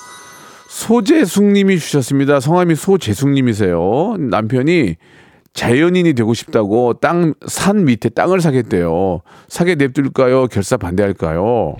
소재숙님이 0.69 1.77
주셨습니다. 1.77 2.39
성함이 2.39 2.75
소재숙님이세요. 2.75 4.15
남편이 4.17 4.95
자연인이 5.53 6.13
되고 6.13 6.33
싶다고 6.33 6.93
땅, 6.95 7.33
산 7.47 7.83
밑에 7.85 8.09
땅을 8.09 8.39
사겠대요. 8.39 9.21
사게 9.47 9.75
냅둘까요? 9.75 10.47
결사 10.47 10.77
반대할까요? 10.77 11.75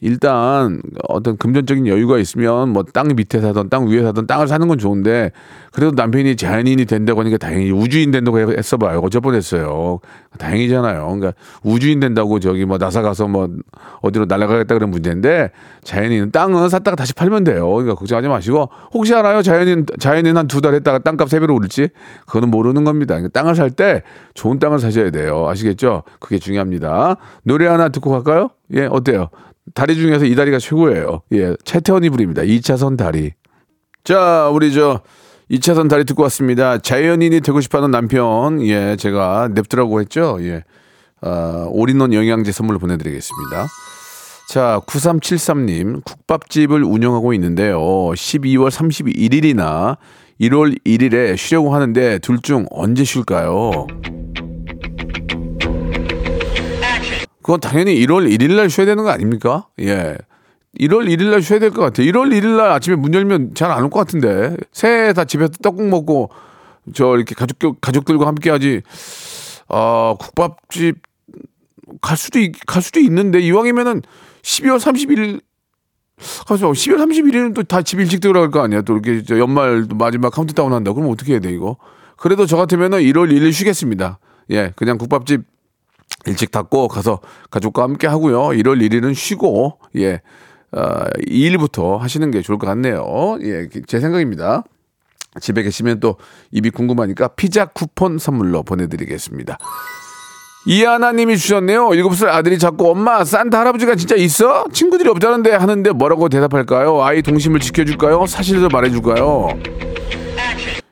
일단 0.00 0.80
어떤 1.08 1.36
금전적인 1.36 1.86
여유가 1.88 2.18
있으면 2.18 2.70
뭐 2.70 2.84
땅 2.92 3.08
밑에 3.16 3.40
사던 3.40 3.68
땅 3.68 3.88
위에 3.88 4.02
사던 4.02 4.26
땅을 4.26 4.46
사는 4.48 4.66
건 4.68 4.78
좋은데 4.78 5.32
그래도 5.72 5.92
남편이 5.94 6.36
자연인이 6.36 6.84
된다고 6.86 7.20
하니까 7.20 7.36
다행히 7.36 7.70
우주인 7.70 8.10
된다고 8.10 8.38
해- 8.38 8.44
했어봐요. 8.56 9.00
어쩔 9.00 9.20
뻔했어요. 9.20 9.98
다행이잖아요. 10.38 11.04
그러니까 11.04 11.32
우주인 11.62 12.00
된다고 12.00 12.38
저기 12.40 12.64
뭐 12.64 12.78
나사 12.78 13.02
가서 13.02 13.26
뭐 13.28 13.48
어디로 14.00 14.24
날아가겠다 14.26 14.74
그런 14.74 14.90
문제인데 14.90 15.50
자연인 15.82 16.30
땅은 16.30 16.68
샀다가 16.68 16.94
다시 16.96 17.12
팔면 17.14 17.44
돼요. 17.44 17.68
그러니까 17.68 17.94
걱정하지 17.96 18.28
마시고 18.28 18.68
혹시 18.94 19.14
알아요? 19.14 19.42
자연인 19.42 19.84
자연인 19.98 20.36
한 20.36 20.46
두 20.48 20.60
달 20.60 20.74
했다가 20.74 21.00
땅값 21.00 21.28
세 21.28 21.40
배로 21.40 21.54
오를지 21.54 21.88
그거는 22.26 22.50
모르는 22.50 22.84
겁니다. 22.84 23.14
그러니까 23.16 23.38
땅을 23.38 23.54
살 23.54 23.70
때 23.70 24.02
좋은 24.34 24.58
땅을 24.58 24.78
사셔야 24.78 25.10
돼요. 25.10 25.46
아시겠죠? 25.48 26.04
그게 26.20 26.38
중요합니다. 26.38 27.16
노래 27.42 27.66
하나 27.66 27.88
듣고 27.90 28.10
갈까요? 28.10 28.50
예, 28.74 28.86
어때요? 28.86 29.28
다리 29.74 29.94
중에서 29.94 30.24
이 30.24 30.34
다리가 30.34 30.58
최고예요. 30.58 31.22
예, 31.32 31.54
최태원이 31.64 32.10
부릅니다. 32.10 32.42
2차선 32.42 32.96
다리. 32.96 33.32
자, 34.04 34.48
우리 34.52 34.72
저 34.72 35.00
2차선 35.50 35.88
다리 35.88 36.04
듣고 36.04 36.22
왔습니다. 36.24 36.78
자연인이 36.78 37.40
되고 37.40 37.60
싶어하는 37.60 37.90
남편. 37.90 38.60
예, 38.66 38.96
제가 38.96 39.48
냅두라고 39.54 40.00
했죠. 40.00 40.38
예. 40.40 40.62
아, 41.20 41.66
올인원 41.70 42.12
영양제 42.12 42.52
선물로 42.52 42.78
보내드리겠습니다. 42.78 43.66
자, 44.50 44.80
9373님, 44.86 46.04
국밥집을 46.04 46.82
운영하고 46.84 47.34
있는데요. 47.34 47.78
12월 47.80 48.70
31일이나 48.70 49.96
1월 50.40 50.78
1일에 50.86 51.36
쉬려고 51.36 51.74
하는데 51.74 52.18
둘 52.20 52.38
중 52.40 52.66
언제 52.70 53.04
쉴까요? 53.04 53.86
그건 57.48 57.60
당연히 57.60 57.94
1월 58.04 58.30
1일 58.30 58.56
날 58.56 58.68
쉬어야 58.68 58.84
되는 58.84 59.04
거 59.04 59.08
아닙니까? 59.10 59.68
예. 59.80 60.18
1월 60.78 61.08
1일 61.08 61.30
날 61.30 61.40
쉬어야 61.40 61.58
될 61.58 61.70
것 61.70 61.80
같아요. 61.80 62.06
1월 62.12 62.28
1일 62.30 62.58
날 62.58 62.70
아침에 62.72 62.94
문 62.94 63.14
열면 63.14 63.54
잘 63.54 63.70
안 63.70 63.82
올 63.84 63.88
것 63.88 64.00
같은데. 64.00 64.54
새해 64.70 65.14
다 65.14 65.24
집에서 65.24 65.52
떡국 65.62 65.88
먹고 65.88 66.28
저 66.92 67.16
이렇게 67.16 67.34
가족 67.34 67.80
가족들과 67.80 68.26
함께 68.26 68.50
하지. 68.50 68.82
아, 69.68 70.14
국밥집 70.20 70.96
갈 72.02 72.18
수도 72.18 72.38
있, 72.38 72.52
갈 72.66 72.82
수도 72.82 73.00
있는데 73.00 73.40
이왕이면은 73.40 74.02
12월 74.42 74.76
31일 74.78 75.40
가서 76.46 76.68
12월 76.72 76.98
31일은 76.98 77.54
또 77.54 77.62
다 77.62 77.80
집 77.80 77.98
일찍 77.98 78.20
들어갈 78.20 78.50
거 78.50 78.60
아니야. 78.60 78.82
또 78.82 78.92
이렇게 78.92 79.22
저 79.22 79.38
연말 79.38 79.86
마지막 79.94 80.34
카운트다운 80.34 80.74
한다. 80.74 80.92
그럼 80.92 81.10
어떻게 81.10 81.32
해야 81.32 81.40
돼 81.40 81.50
이거? 81.50 81.78
그래도 82.18 82.44
저 82.44 82.58
같으면은 82.58 82.98
1월 82.98 83.32
1일 83.32 83.54
쉬겠습니다. 83.54 84.18
예, 84.50 84.74
그냥 84.76 84.98
국밥집 84.98 85.44
일찍 86.26 86.50
닫고 86.50 86.88
가서 86.88 87.20
가족과 87.50 87.82
함께 87.82 88.06
하고요. 88.06 88.48
1월 88.48 88.80
1일은 88.82 89.14
쉬고 89.14 89.78
예. 89.96 90.20
어, 90.72 91.04
2일부터 91.26 91.98
하시는 91.98 92.30
게 92.30 92.42
좋을 92.42 92.58
것 92.58 92.66
같네요. 92.66 93.38
예, 93.42 93.68
제 93.86 94.00
생각입니다. 94.00 94.64
집에 95.40 95.62
계시면 95.62 96.00
또 96.00 96.16
입이 96.50 96.70
궁금하니까 96.70 97.28
피자 97.28 97.66
쿠폰 97.66 98.18
선물로 98.18 98.62
보내드리겠습니다. 98.64 99.58
이하나님이 100.66 101.38
주셨네요. 101.38 101.88
7살 101.88 102.28
아들이 102.28 102.58
자꾸 102.58 102.90
엄마 102.90 103.24
산타 103.24 103.58
할아버지가 103.58 103.94
진짜 103.94 104.16
있어? 104.16 104.66
친구들이 104.72 105.08
없다는데 105.08 105.52
하는데 105.54 105.90
뭐라고 105.92 106.28
대답할까요? 106.28 107.02
아이 107.02 107.22
동심을 107.22 107.60
지켜줄까요? 107.60 108.26
사실을 108.26 108.68
말해줄까요? 108.70 109.48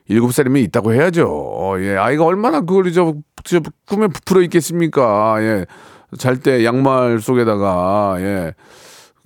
일곱 0.09 0.31
살이면 0.33 0.61
있다고 0.63 0.93
해야죠. 0.93 1.75
예, 1.79 1.95
아이가 1.97 2.25
얼마나 2.25 2.61
그걸 2.61 2.91
저, 2.93 3.13
저 3.43 3.59
꿈에 3.87 4.07
부풀어 4.07 4.41
있겠습니까? 4.43 5.37
예, 5.41 5.65
잘 6.17 6.37
때 6.37 6.63
양말 6.63 7.19
속에다가 7.19 8.15
예, 8.19 8.53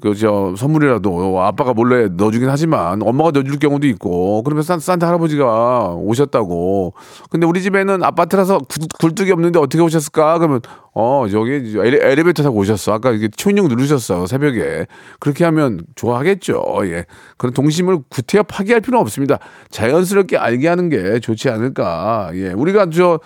그저 0.01 0.53
선물이라도 0.57 1.41
아빠가 1.41 1.73
몰래 1.73 2.07
넣어주긴 2.09 2.49
하지만 2.49 3.01
엄마가 3.03 3.31
넣어줄 3.31 3.59
경우도 3.59 3.87
있고 3.87 4.41
그러면 4.43 4.63
산, 4.63 4.79
산타 4.79 5.07
할아버지가 5.07 5.93
오셨다고. 5.95 6.93
근데 7.29 7.45
우리 7.45 7.61
집에는 7.61 8.03
아파트라서 8.03 8.57
구- 8.57 8.87
굴뚝이 8.99 9.31
없는데 9.31 9.59
어떻게 9.59 9.81
오셨을까? 9.81 10.39
그러면 10.39 10.61
어 10.93 11.25
저기 11.31 11.51
엘리, 11.77 11.99
엘리 12.01 12.23
베이터 12.23 12.43
타고 12.43 12.57
오셨어. 12.57 12.93
아까 12.93 13.11
이게 13.11 13.27
초인종 13.29 13.67
누르셨어 13.67 14.25
새벽에. 14.25 14.87
그렇게 15.19 15.45
하면 15.45 15.81
좋아하겠죠. 15.95 16.63
예, 16.85 17.05
그런 17.37 17.53
동심을 17.53 17.99
구태여 18.09 18.43
파기할 18.43 18.81
필요는 18.81 19.01
없습니다. 19.01 19.37
자연스럽게 19.69 20.37
알게 20.37 20.67
하는 20.67 20.89
게 20.89 21.19
좋지 21.19 21.49
않을까. 21.49 22.31
예, 22.33 22.51
우리가 22.53 22.89
저 22.89 23.19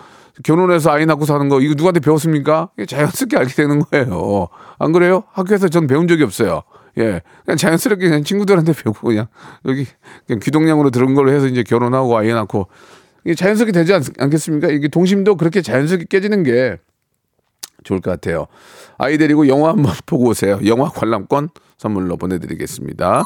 결혼해서 0.44 0.90
아이 0.90 1.06
낳고 1.06 1.24
사는 1.24 1.48
거 1.48 1.60
이거 1.60 1.74
누구한테 1.74 2.00
배웠습니까? 2.00 2.70
자연스럽게 2.86 3.36
알게 3.36 3.54
되는 3.54 3.80
거예요. 3.80 4.48
안 4.78 4.92
그래요? 4.92 5.24
학교에서 5.32 5.68
전 5.68 5.86
배운 5.86 6.08
적이 6.08 6.24
없어요. 6.24 6.62
예, 6.98 7.20
그냥 7.44 7.56
자연스럽게 7.56 8.06
그냥 8.08 8.24
친구들한테 8.24 8.72
배우고 8.72 9.08
그냥 9.08 9.26
여기 9.66 9.86
그냥 10.26 10.40
귀동냥으로 10.42 10.90
들은 10.90 11.14
걸로 11.14 11.32
해서 11.32 11.46
이제 11.46 11.62
결혼하고 11.62 12.16
아이 12.16 12.28
낳고 12.28 12.68
이게 13.24 13.34
자연스럽게 13.34 13.72
되지 13.72 13.92
않, 13.92 14.02
않겠습니까? 14.18 14.68
이게 14.68 14.88
동심도 14.88 15.36
그렇게 15.36 15.62
자연스럽게 15.62 16.06
깨지는 16.08 16.42
게 16.42 16.78
좋을 17.84 18.00
것 18.00 18.10
같아요. 18.10 18.46
아이 18.98 19.18
데리고 19.18 19.48
영화 19.48 19.70
한번 19.70 19.92
보고 20.06 20.28
오세요. 20.28 20.58
영화 20.66 20.88
관람권 20.88 21.50
선물로 21.78 22.16
보내드리겠습니다. 22.16 23.22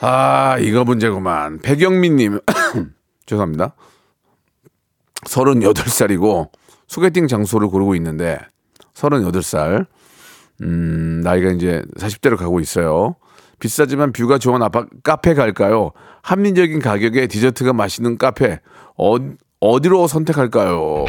아, 0.00 0.58
이거 0.58 0.84
문제구만. 0.84 1.60
백영민님. 1.60 2.40
죄송합니다. 3.26 3.74
38 5.26 5.88
살이고 5.88 6.50
소개팅 6.86 7.26
장소를 7.26 7.68
고르고 7.68 7.94
있는데 7.96 8.38
38 8.94 9.42
살. 9.42 9.86
음, 10.62 11.20
나이가 11.24 11.50
이제 11.50 11.82
40대로 11.96 12.36
가고 12.36 12.60
있어요. 12.60 13.16
비싸지만 13.58 14.12
뷰가 14.12 14.38
좋은 14.38 14.62
아파 14.62 14.86
카페 15.02 15.34
갈까요? 15.34 15.92
합리적인 16.22 16.80
가격에 16.80 17.26
디저트가 17.26 17.72
맛있는 17.72 18.18
카페 18.18 18.60
어, 18.96 19.16
어디로 19.60 20.06
선택할까요? 20.08 21.04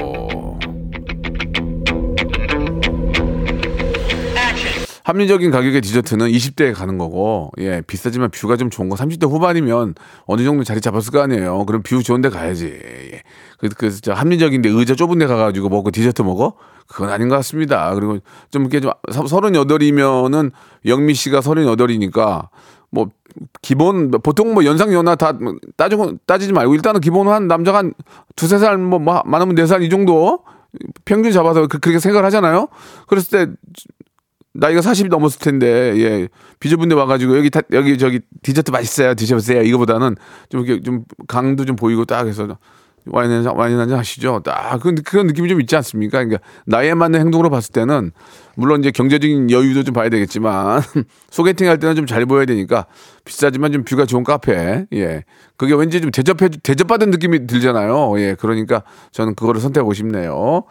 합리적인 5.03 5.51
가격의 5.51 5.81
디저트는 5.81 6.27
20대에 6.29 6.73
가는 6.73 6.97
거고, 6.97 7.51
예, 7.59 7.81
비싸지만 7.85 8.31
view가 8.31 8.55
좀 8.55 8.69
좋은 8.69 8.87
거 8.87 8.95
30대 8.95 9.29
후반이면 9.29 9.95
어느 10.25 10.43
정도 10.43 10.63
자리 10.63 10.79
잡았을 10.79 11.11
거 11.11 11.19
아니에요. 11.21 11.65
그럼 11.65 11.83
view 11.83 12.01
좋은 12.01 12.21
데 12.21 12.29
가야지. 12.29 12.67
예. 12.67 13.21
그, 13.63 13.69
그, 13.77 14.01
저 14.01 14.13
합리적인데 14.13 14.69
의자 14.69 14.95
좁은 14.95 15.17
데 15.19 15.25
가가지고 15.25 15.69
먹고 15.69 15.91
디저트 15.91 16.21
먹어? 16.21 16.53
그건 16.87 17.09
아닌 17.09 17.29
것 17.29 17.35
같습니다. 17.37 17.93
그리고 17.95 18.19
좀 18.51 18.63
이렇게 18.63 18.79
좀 18.81 18.91
38이면은 19.09 20.51
영미 20.85 21.13
씨가 21.13 21.39
38이니까 21.39 22.49
뭐 22.91 23.07
기본 23.61 24.11
보통 24.11 24.53
뭐 24.53 24.65
연상 24.65 24.93
연하 24.93 25.15
다 25.15 25.33
따지고 25.77 26.13
따지지 26.27 26.53
말고 26.53 26.75
일단은 26.75 26.99
기본 27.01 27.27
한 27.29 27.47
남자가 27.47 27.79
한 27.79 27.93
두세 28.35 28.57
살 28.59 28.77
뭐 28.77 28.99
많으면 28.99 29.55
네 29.55 29.63
살 29.65 29.81
이 29.81 29.89
정도 29.89 30.39
평균 31.05 31.31
잡아서 31.31 31.67
그- 31.67 31.79
그렇게 31.79 31.99
생각을 31.99 32.25
하잖아요. 32.25 32.67
그랬을 33.07 33.29
때 33.47 33.51
나이가 34.55 34.81
40이 34.81 35.07
넘었을 35.07 35.39
텐데 35.39 35.93
예 35.97 36.27
비저분데 36.59 36.93
와가지고 36.95 37.37
여기 37.37 37.49
다, 37.49 37.61
여기 37.71 37.97
저기 37.97 38.19
디저트 38.43 38.69
맛있어요 38.69 39.15
드셔보세요 39.15 39.63
이거보다는 39.63 40.15
좀 40.49 40.63
이렇게 40.65 40.81
좀 40.83 41.05
강도 41.27 41.65
좀 41.65 41.75
보이고 41.75 42.05
딱 42.05 42.27
해서 42.27 42.57
와인 43.05 43.31
한잔 43.31 43.55
와인 43.55 43.77
한잔 43.79 43.97
하시죠 43.99 44.41
딱 44.43 44.79
그런 44.79 45.27
느낌이 45.27 45.49
좀 45.49 45.59
있지 45.61 45.75
않습니까? 45.75 46.23
그러니까 46.23 46.41
나이에 46.65 46.93
맞는 46.93 47.19
행동으로 47.19 47.49
봤을 47.49 47.71
때는 47.71 48.11
물론 48.55 48.79
이제 48.79 48.91
경제적인 48.91 49.51
여유도 49.51 49.83
좀 49.83 49.93
봐야 49.93 50.09
되겠지만 50.09 50.81
소개팅 51.31 51.67
할 51.67 51.79
때는 51.79 51.95
좀 51.95 52.05
잘 52.05 52.25
보여야 52.25 52.45
되니까 52.45 52.85
비싸지만 53.25 53.71
좀 53.71 53.83
뷰가 53.83 54.05
좋은 54.05 54.23
카페 54.23 54.85
예 54.93 55.23
그게 55.57 55.73
왠지 55.73 55.99
좀 56.01 56.11
대접해 56.11 56.49
대접받은 56.49 57.09
느낌이 57.11 57.47
들잖아요 57.47 58.19
예 58.19 58.35
그러니까 58.39 58.83
저는 59.11 59.35
그거를 59.35 59.59
선택하고 59.61 59.93
싶네요. 59.93 60.63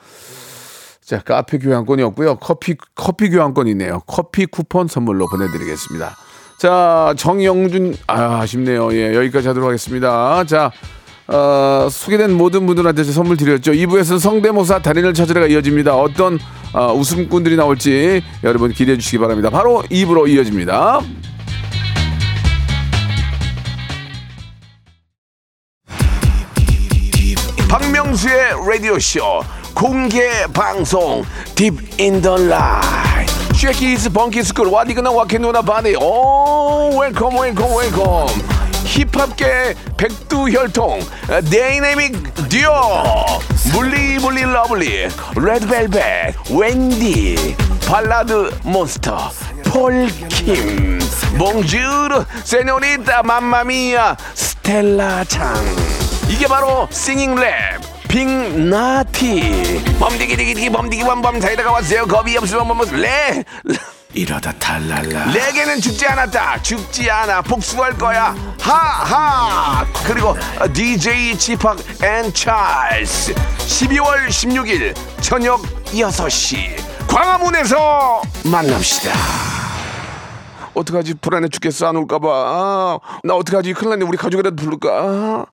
자, 1.05 1.19
카페 1.21 1.59
교환권이었고요. 1.59 2.37
커피 2.37 2.77
커피 2.95 3.29
교환권이네요. 3.29 4.03
커피 4.07 4.47
쿠폰 4.47 4.87
선물로 4.87 5.27
보내드리겠습니다. 5.27 6.17
자, 6.59 7.13
정영준 7.17 7.97
아, 8.07 8.39
아쉽네요. 8.41 8.95
예, 8.95 9.15
여기까지 9.17 9.49
하도록 9.49 9.67
하겠습니다. 9.67 10.45
자, 10.45 10.71
어, 11.33 11.89
소개된 11.91 12.35
모든 12.35 12.67
분들한테 12.67 13.05
선물 13.05 13.39
드렸죠. 13.39 13.73
2부에서는 13.73 14.19
성대모사 14.19 14.81
달인을 14.81 15.15
찾으러가 15.15 15.47
이어집니다. 15.47 15.97
어떤 15.97 16.39
어, 16.75 16.93
웃음꾼들이 16.93 17.57
나올지 17.57 18.23
여러분 18.45 18.71
기대해 18.73 18.99
주시기 18.99 19.19
바랍니다. 19.19 19.49
바로 19.49 19.83
2부로 19.91 20.29
이어집니다. 20.29 21.01
박명수의 27.69 28.53
라디오 28.69 28.99
쇼 28.99 29.23
공개 29.75 30.29
방송 30.53 31.25
딥 31.55 31.73
인더 31.99 32.37
라이 32.37 33.27
쉐키스 33.55 34.11
벙키스쿨 34.11 34.67
와디그나 34.67 35.11
와케누나 35.11 35.63
바디 35.63 35.97
오 35.97 36.99
웰컴 36.99 37.39
웰컴 37.39 37.71
웰컴 37.79 38.27
힙합계 38.93 39.75
백두혈통 39.97 41.01
데이내믹 41.51 42.35
듀오. 42.51 43.03
물리물리 43.73 44.43
러블리 44.43 45.09
레드벨벳 45.35 46.35
웬디 46.51 47.57
발라드 47.89 48.51
몬스터 48.65 49.31
폴킴 49.65 50.99
몽주르 51.39 52.25
세뇨리타 52.45 53.23
맘마미아 53.23 54.17
스텔라 54.35 55.25
창. 55.25 55.55
이게 56.29 56.47
바로 56.47 56.87
singing 56.91 57.35
랩 57.37 57.81
빅나티. 58.09 59.83
범디기디기디 59.99 60.69
범디기 60.69 61.03
범범 61.03 61.41
사이다가 61.41 61.73
왔어요. 61.73 62.05
겁이 62.07 62.37
없으면 62.37 62.67
뭐뭐레 62.67 63.43
이러다 64.15 64.53
탈랄라. 64.59 65.33
레게는 65.33 65.81
죽지 65.81 66.07
않았다. 66.07 66.63
죽지 66.63 67.11
않아. 67.11 67.43
복수할 67.43 67.97
거야. 67.97 68.35
하하. 68.61 69.87
그리고 70.07 70.37
DJ 70.75 71.37
지팍 71.39 71.79
and 72.03 72.33
찰스. 72.33 73.35
12월 73.35 74.29
16일 74.29 74.95
저녁 75.23 75.63
6시. 75.87 77.09
광화문에서 77.09 78.23
만납시다. 78.45 79.13
어떡하지? 80.75 81.15
불안해 81.15 81.49
죽겠어. 81.49 81.89
안 81.89 81.97
올까봐. 81.97 82.29
아, 82.29 82.99
나 83.25 83.35
어떡하지? 83.35 83.73
큰일 83.75 83.91
났네. 83.91 84.05
우리 84.05 84.17
가족이라도 84.17 84.57
부를까? 84.57 84.89
아. 84.91 85.45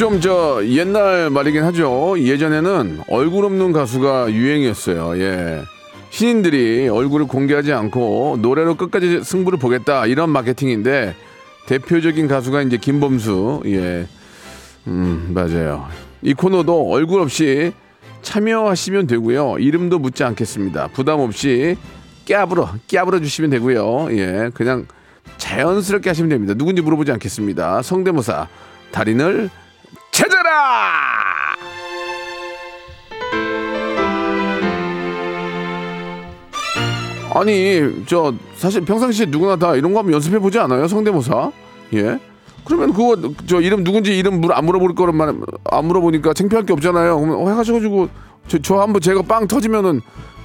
좀 0.00 0.22
저 0.22 0.62
옛날 0.64 1.28
말이긴 1.28 1.62
하죠. 1.62 2.14
예전에는 2.18 3.00
얼굴 3.10 3.44
없는 3.44 3.72
가수가 3.72 4.32
유행이었어요. 4.32 5.20
예. 5.20 5.62
신인들이 6.08 6.88
얼굴을 6.88 7.26
공개하지 7.26 7.74
않고 7.74 8.38
노래로 8.40 8.76
끝까지 8.76 9.22
승부를 9.22 9.58
보겠다 9.58 10.06
이런 10.06 10.30
마케팅인데 10.30 11.14
대표적인 11.66 12.28
가수가 12.28 12.62
이제 12.62 12.78
김범수. 12.78 13.60
예. 13.66 14.06
음, 14.86 15.32
맞아요. 15.34 15.86
이 16.22 16.32
코너도 16.32 16.90
얼굴 16.90 17.20
없이 17.20 17.74
참여하시면 18.22 19.06
되고요. 19.06 19.56
이름도 19.58 19.98
묻지 19.98 20.24
않겠습니다. 20.24 20.88
부담 20.94 21.20
없이 21.20 21.76
깨부러 22.24 22.70
깨부러 22.88 23.20
주시면 23.20 23.50
되고요. 23.50 24.08
예. 24.12 24.50
그냥 24.54 24.86
자연스럽게 25.36 26.08
하시면 26.08 26.30
됩니다. 26.30 26.54
누군지 26.54 26.80
물어보지 26.80 27.12
않겠습니다. 27.12 27.82
성대모사 27.82 28.48
달인을 28.92 29.50
찾아라! 30.50 31.54
아니, 37.32 38.04
저 38.06 38.34
사실 38.56 38.84
평상시에 38.84 39.26
누구나 39.26 39.56
다 39.56 39.76
이런 39.76 39.92
거 39.92 40.00
한번 40.00 40.14
연습해 40.14 40.38
보지 40.40 40.58
않아요? 40.58 40.88
성대모사? 40.88 41.52
예? 41.94 42.18
그러면 42.64 42.92
그거 42.92 43.16
저 43.46 43.60
이름 43.60 43.84
누군지 43.84 44.18
이름 44.18 44.40
물 44.40 44.52
안 44.52 44.64
물어볼 44.66 44.94
거란 44.94 45.44
안 45.70 45.84
물어보니까 45.86 46.34
창피할 46.34 46.66
게 46.66 46.72
없잖아요. 46.72 47.18
그러면 47.20 47.40
어, 47.46 47.48
해가지고 47.50 48.08
저, 48.48 48.58
저 48.58 48.80
한번 48.80 49.00
제가 49.00 49.22
빵 49.22 49.46
터지면은 49.46 50.00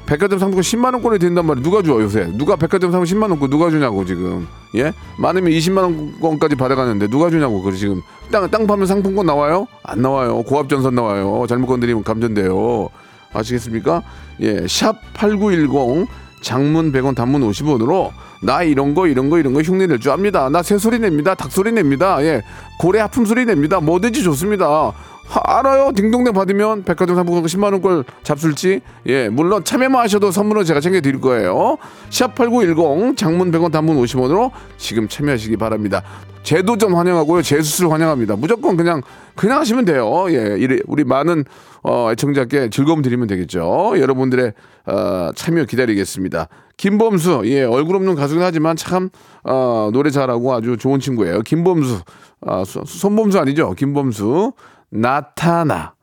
백화점 0.05 0.39
상품권 0.39 0.61
10만 0.61 0.93
원권이 0.93 1.19
된단 1.19 1.45
말이에요. 1.45 1.63
누가 1.63 1.81
줘 1.81 2.01
요새? 2.01 2.29
누가 2.33 2.55
백화점 2.55 2.91
상품 2.91 3.05
10만 3.05 3.29
원권 3.29 3.49
누가 3.49 3.69
주냐고 3.69 4.05
지금? 4.05 4.47
예? 4.75 4.93
많으면 5.17 5.51
20만 5.51 5.77
원권까지 6.21 6.55
받아가는데 6.55 7.07
누가 7.07 7.29
주냐고 7.29 7.61
그 7.61 7.71
지금 7.73 8.01
땅 8.31 8.49
땅 8.49 8.67
파면 8.67 8.85
상품권 8.85 9.25
나와요? 9.25 9.67
안 9.83 10.01
나와요. 10.01 10.43
고압 10.43 10.69
전선 10.69 10.95
나와요. 10.95 11.45
잘못 11.47 11.67
건드리면 11.67 12.03
감전돼요. 12.03 12.89
아시겠습니까? 13.33 14.01
예, 14.41 14.65
샵 14.67 14.95
8910 15.13 16.07
장문 16.41 16.91
100원 16.91 17.15
단문 17.15 17.41
50원으로 17.41 18.11
나 18.41 18.61
이런 18.61 18.93
거 18.93 19.07
이런 19.07 19.29
거 19.29 19.39
이런 19.39 19.53
거 19.53 19.61
흉내 19.61 19.87
낼줄 19.87 20.11
압니다. 20.11 20.49
나 20.49 20.61
새소리 20.61 20.99
냅니다. 20.99 21.33
닭소리 21.33 21.71
냅니다. 21.71 22.23
예. 22.23 22.43
고래 22.77 22.99
하품 22.99 23.25
소리 23.25 23.45
냅니다. 23.45 23.79
뭐든지 23.79 24.21
좋습니다. 24.23 24.91
하, 25.27 25.57
알아요. 25.59 25.91
딩동댕 25.95 26.33
받으면 26.33 26.83
백화점 26.83 27.15
상품권 27.15 27.43
10만 27.45 27.71
원권 27.73 28.03
잡술지. 28.23 28.81
예. 29.07 29.27
물론 29.29 29.63
참여만 29.63 30.01
하셔도 30.03 30.31
선물은 30.31 30.63
제가 30.65 30.79
챙겨 30.79 31.01
드릴 31.01 31.19
거예요. 31.19 31.77
샵 32.09 32.35
8910 32.35 33.17
장문 33.17 33.51
100원 33.51 33.71
단문 33.71 33.97
50원으로 33.97 34.51
지금 34.77 35.07
참여하시기 35.07 35.57
바랍니다. 35.57 36.03
재도전 36.43 36.93
환영하고요. 36.93 37.41
재수술 37.41 37.91
환영합니다. 37.91 38.35
무조건 38.35 38.77
그냥 38.77 39.01
그냥 39.35 39.59
하시면 39.59 39.85
돼요. 39.85 40.25
예. 40.29 40.57
우리 40.85 41.03
많은 41.03 41.43
어, 41.81 42.11
애청자께 42.11 42.69
즐거움 42.69 43.01
드리면 43.01 43.25
되겠죠. 43.27 43.93
여러분들의 43.97 44.53
어, 44.85 45.31
참여 45.35 45.65
기다리겠습니다. 45.65 46.47
김범수, 46.77 47.43
예, 47.45 47.63
얼굴 47.63 47.95
없는 47.95 48.15
가수긴 48.15 48.43
하지만 48.43 48.75
참 48.75 49.09
어, 49.43 49.89
노래 49.93 50.09
잘하고 50.09 50.53
아주 50.53 50.77
좋은 50.77 50.99
친구예요. 50.99 51.41
김범수, 51.41 52.01
아, 52.45 52.63
소- 52.65 52.83
손범수 52.85 53.39
아니죠? 53.39 53.73
김범수, 53.77 54.51
나타나. 54.95 55.93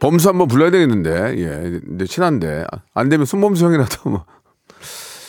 범수 0.00 0.28
한번 0.28 0.46
불러야 0.48 0.70
되겠는데, 0.70 1.34
예, 1.38 1.80
근데 1.84 2.06
친한데 2.06 2.64
안 2.94 3.08
되면 3.08 3.26
손범수 3.26 3.64
형이라도 3.64 4.10
뭐. 4.10 4.24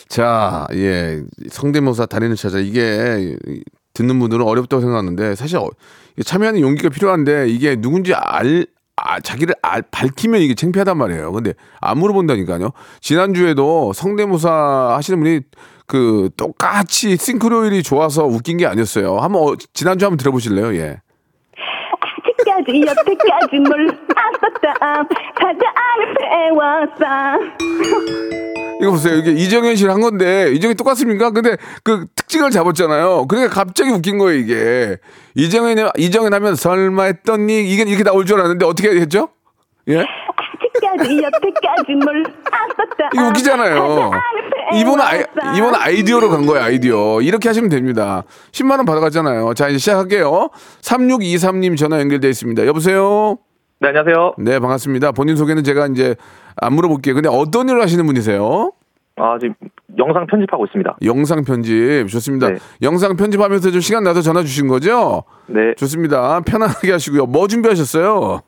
자, 0.08 0.66
예, 0.74 1.22
성대모사 1.50 2.06
달인을 2.06 2.36
찾아 2.36 2.58
이게 2.58 3.36
듣는 3.94 4.18
분들은 4.18 4.44
어렵다고 4.44 4.80
생각하는데 4.80 5.34
사실 5.36 5.58
어, 5.58 5.68
참여하는 6.24 6.60
용기가 6.60 6.88
필요한데 6.88 7.48
이게 7.48 7.76
누군지 7.76 8.12
알 8.14 8.66
아, 8.96 9.20
자기를 9.20 9.54
알, 9.62 9.82
밝히면 9.82 10.40
이게 10.40 10.54
창피하단 10.54 10.96
말이에요. 10.98 11.32
근데 11.32 11.54
안 11.80 11.98
물어본다니까요. 11.98 12.70
지난주에도 13.00 13.92
성대모사 13.92 14.94
하시는 14.96 15.18
분이 15.18 15.40
그 15.86 16.28
똑같이 16.36 17.16
싱크로율이 17.16 17.82
좋아서 17.82 18.26
웃긴 18.26 18.58
게 18.58 18.66
아니었어요. 18.66 19.18
한번 19.18 19.42
어, 19.42 19.56
지난주 19.72 20.04
한번 20.04 20.18
들어보실래요? 20.18 20.74
예. 20.76 21.00
아직까지 22.60 22.80
여태까지 22.86 23.58
몰랐었다 23.58 24.74
가자 25.34 25.72
안에 25.74 26.14
배웠어 26.20 27.90
이거 28.80 28.92
보세요. 28.92 29.16
이게 29.16 29.32
이정현 29.32 29.76
씨랑 29.76 29.96
한 29.96 30.00
건데 30.00 30.52
이정현 30.52 30.74
똑같습니까? 30.76 31.30
근데 31.32 31.56
그 31.84 32.06
특징을 32.16 32.50
잡았잖아요. 32.50 33.26
그러니까 33.28 33.52
갑자기 33.52 33.90
웃긴 33.90 34.16
거예요, 34.16 34.38
이게. 34.38 34.96
이정현 35.34 35.90
이정현 35.98 36.32
하면 36.32 36.54
설마 36.56 37.02
했더니 37.04 37.70
이게 37.70 37.82
이렇게 37.82 38.02
나올 38.04 38.24
줄 38.24 38.38
알았는데 38.38 38.64
어떻게 38.64 38.88
했죠? 38.88 39.28
예? 39.88 40.06
아직까지 40.60 41.22
여태까지 41.22 41.94
몰랐었다 41.94 43.08
이거 43.14 43.28
웃기잖아요. 43.28 43.82
안에 44.12 44.80
이번 44.80 45.00
아이. 45.00 45.24
이번 45.56 45.74
아이디어로 45.74 46.28
간 46.28 46.46
거예요, 46.46 46.62
아이디어. 46.62 47.20
이렇게 47.22 47.48
하시면 47.48 47.70
됩니다. 47.70 48.22
10만 48.52 48.76
원 48.76 48.84
받아갔잖아요. 48.84 49.54
자, 49.54 49.68
이제 49.68 49.78
시작할게요. 49.78 50.50
3623님 50.82 51.76
전화 51.76 51.98
연결되어 52.00 52.30
있습니다. 52.30 52.66
여보세요? 52.66 53.38
네, 53.80 53.88
안녕하세요. 53.88 54.34
네, 54.38 54.58
반갑습니다. 54.58 55.12
본인 55.12 55.36
소개는 55.36 55.64
제가 55.64 55.86
이제 55.88 56.14
안 56.56 56.74
물어볼게요. 56.74 57.14
근데 57.14 57.28
어떤 57.28 57.68
일을 57.68 57.80
하시는 57.82 58.04
분이세요? 58.06 58.72
아, 59.16 59.38
지금 59.40 59.54
영상 59.98 60.26
편집하고 60.26 60.66
있습니다. 60.66 60.96
영상 61.04 61.42
편집 61.44 62.06
좋습니다. 62.08 62.48
네. 62.50 62.58
영상 62.82 63.16
편집하면서 63.16 63.70
좀 63.70 63.80
시간 63.80 64.04
나서 64.04 64.20
전화 64.20 64.42
주신 64.42 64.68
거죠? 64.68 65.24
네. 65.46 65.74
좋습니다. 65.76 66.40
편안하게 66.40 66.92
하시고요. 66.92 67.26
뭐 67.26 67.48
준비하셨어요? 67.48 68.40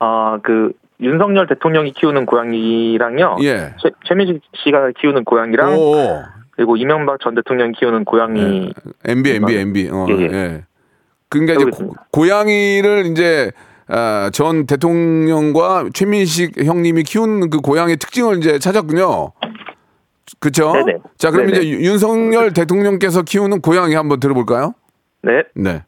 아, 0.00 0.38
그 0.42 0.72
윤석열 1.00 1.46
대통령이 1.46 1.92
키우는 1.92 2.26
고양이랑요. 2.26 3.36
예. 3.42 3.74
최, 3.82 3.90
최민식 4.04 4.42
씨가 4.64 4.92
키우는 5.00 5.24
고양이랑 5.24 5.78
오, 5.78 6.22
그리고 6.52 6.76
이명박 6.76 7.20
전 7.20 7.34
대통령이 7.34 7.72
키우는 7.72 8.04
고양이 8.04 8.72
MB, 9.04 9.30
MB, 9.36 9.56
MB. 9.56 9.88
어, 9.90 10.06
예, 10.10 10.14
예. 10.14 10.24
예. 10.24 10.64
그러니까 11.28 11.54
이제 11.54 11.64
고, 11.64 11.68
있습니다. 11.70 12.06
고 12.12 12.28
양이를 12.28 13.06
이제 13.06 13.50
아, 13.88 14.30
전 14.32 14.66
대통령과 14.66 15.86
최민식 15.92 16.64
형님이 16.64 17.02
키우는 17.02 17.50
그 17.50 17.58
고양이 17.58 17.96
특징을 17.96 18.38
이제 18.38 18.58
찾았군요. 18.58 19.32
그렇죠? 20.38 20.72
네네. 20.72 20.98
자, 21.18 21.30
그럼 21.30 21.46
네네. 21.46 21.58
이제 21.58 21.68
윤석열 21.80 22.52
대통령께서 22.52 23.22
키우는 23.22 23.62
고양이 23.62 23.94
한번 23.94 24.20
들어볼까요? 24.20 24.74
네. 25.22 25.42
네. 25.54 25.82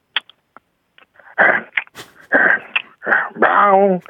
мя우. 3.40 4.00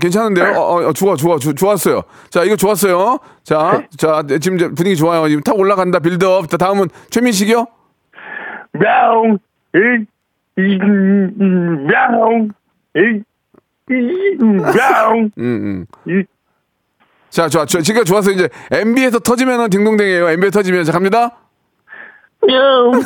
괜찮은데요? 0.00 0.54
어, 0.56 0.88
어, 0.88 0.92
좋아, 0.92 1.14
좋아, 1.14 1.38
조, 1.38 1.52
좋았어요. 1.52 2.02
자, 2.30 2.42
이거 2.42 2.56
좋았어요. 2.56 3.18
자, 3.42 3.82
자, 3.96 4.22
네, 4.26 4.38
지금 4.38 4.74
분위기 4.74 4.96
좋아요. 4.96 5.28
지금 5.28 5.42
탁 5.42 5.58
올라간다, 5.58 5.98
빌드업. 5.98 6.48
자, 6.48 6.56
다음은 6.56 6.88
최민식이요? 7.10 7.66
야옹. 8.82 9.38
야옹. 11.92 12.50
야옹. 14.76 15.30
음, 15.38 15.86
음. 16.08 16.24
자, 17.30 17.48
좋아, 17.48 17.64
좋아. 17.66 17.80
지금 17.82 18.04
좋았어요. 18.04 18.34
이제 18.34 18.48
MB에서 18.70 19.18
터지면은 19.18 19.70
딩동댕이에요. 19.70 20.30
MB에서 20.30 20.50
터지면. 20.50 20.84
자, 20.84 20.92
갑니다. 20.92 21.36
야옹. 22.48 23.02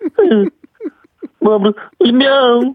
뭐, 1.40 1.58
뭐, 1.58 1.72
임명. 2.04 2.74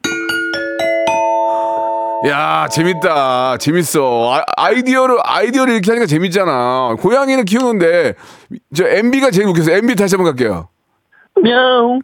야 2.27 2.67
재밌다. 2.69 3.57
재밌어. 3.57 4.33
아, 4.33 4.43
아이디어를 4.57 5.17
아이디어를 5.23 5.73
이렇게 5.73 5.91
하니까 5.91 6.05
재밌잖아. 6.07 6.95
고양이는 6.99 7.45
키우는데 7.45 8.15
저 8.75 8.87
MB가 8.87 9.31
제일 9.31 9.47
웃겨서 9.47 9.71
MB 9.71 9.95
다시 9.95 10.15
한번 10.15 10.33
갈게요. 10.35 10.69
명. 11.41 12.01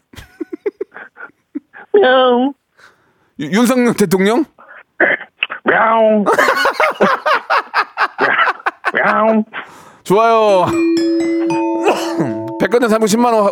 명. 1.93 2.53
윤석열 3.39 3.93
대통령? 3.95 4.45
명. 5.63 6.25
명. 8.93 9.43
좋아요. 10.03 10.65
백화점 12.59 12.89
상품 12.89 13.07
10만 13.07 13.33
원 13.33 13.51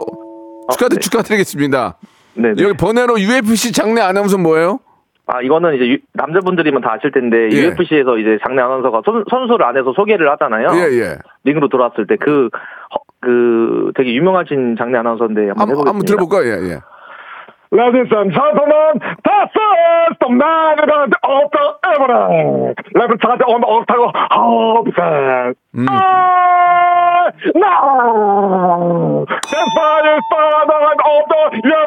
축하드, 0.71 0.95
어, 0.95 0.97
네. 0.97 0.99
축하드리겠습니다. 0.99 1.97
네. 2.41 2.53
네. 2.53 2.63
여기 2.63 2.73
번외로 2.77 3.15
UFC 3.19 3.71
장례 3.73 4.01
아나운서 4.01 4.37
뭐예요? 4.37 4.79
아 5.27 5.41
이거는 5.41 5.75
이제 5.75 5.87
유- 5.89 5.97
남자분들이면 6.13 6.81
다 6.81 6.93
아실 6.93 7.11
텐데 7.11 7.49
예. 7.51 7.67
UFC에서 7.67 8.17
이제 8.17 8.39
장례 8.45 8.61
아나운서가 8.63 9.01
선, 9.05 9.23
선수를 9.29 9.63
안에서 9.65 9.93
소개를 9.95 10.29
하잖아요. 10.31 10.69
예, 10.73 10.99
예. 11.01 11.17
링으로 11.43 11.67
들어왔을 11.69 12.07
때그그 12.07 13.91
되게 13.95 14.13
유명하신 14.15 14.75
장례 14.77 14.97
아나운서인데 14.97 15.49
한번 15.49 15.69
한번. 15.69 15.87
한번 15.87 16.05
들어볼까요? 16.05 16.43
예, 16.45 16.69
예. 16.73 16.79
Ladies 17.71 18.09
and 18.11 18.33
gentlemen, 18.33 18.97
this 19.21 19.53
is 19.53 20.17
the 20.17 20.31
man 20.33 20.79
of 20.81 21.51
the 21.53 21.67
evening. 21.93 22.73
Represented 22.97 23.45
on 23.45 23.61
the 23.61 23.69
octagon, 23.69 24.09
Hobson. 24.33 25.53
Ah, 25.87 26.88
no! 27.55 29.25
The 29.27 29.63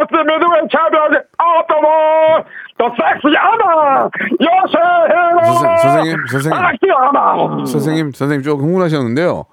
of 0.02 0.08
middleweight 0.24 0.68
champion 0.70 1.12
of 1.16 1.62
the 1.68 1.78
world, 1.82 2.44
the 2.78 2.88
sexy 2.96 3.34
Anna, 3.36 4.10
Yoshihiro 4.40 5.42
선생- 5.42 5.78
선생님, 5.82 6.16
선생님. 6.30 6.52
Akiyama. 6.58 7.66
선생님, 7.66 8.12
선생님 8.12 8.42
조금 8.42 8.64
흥분하셨는데요. 8.66 9.44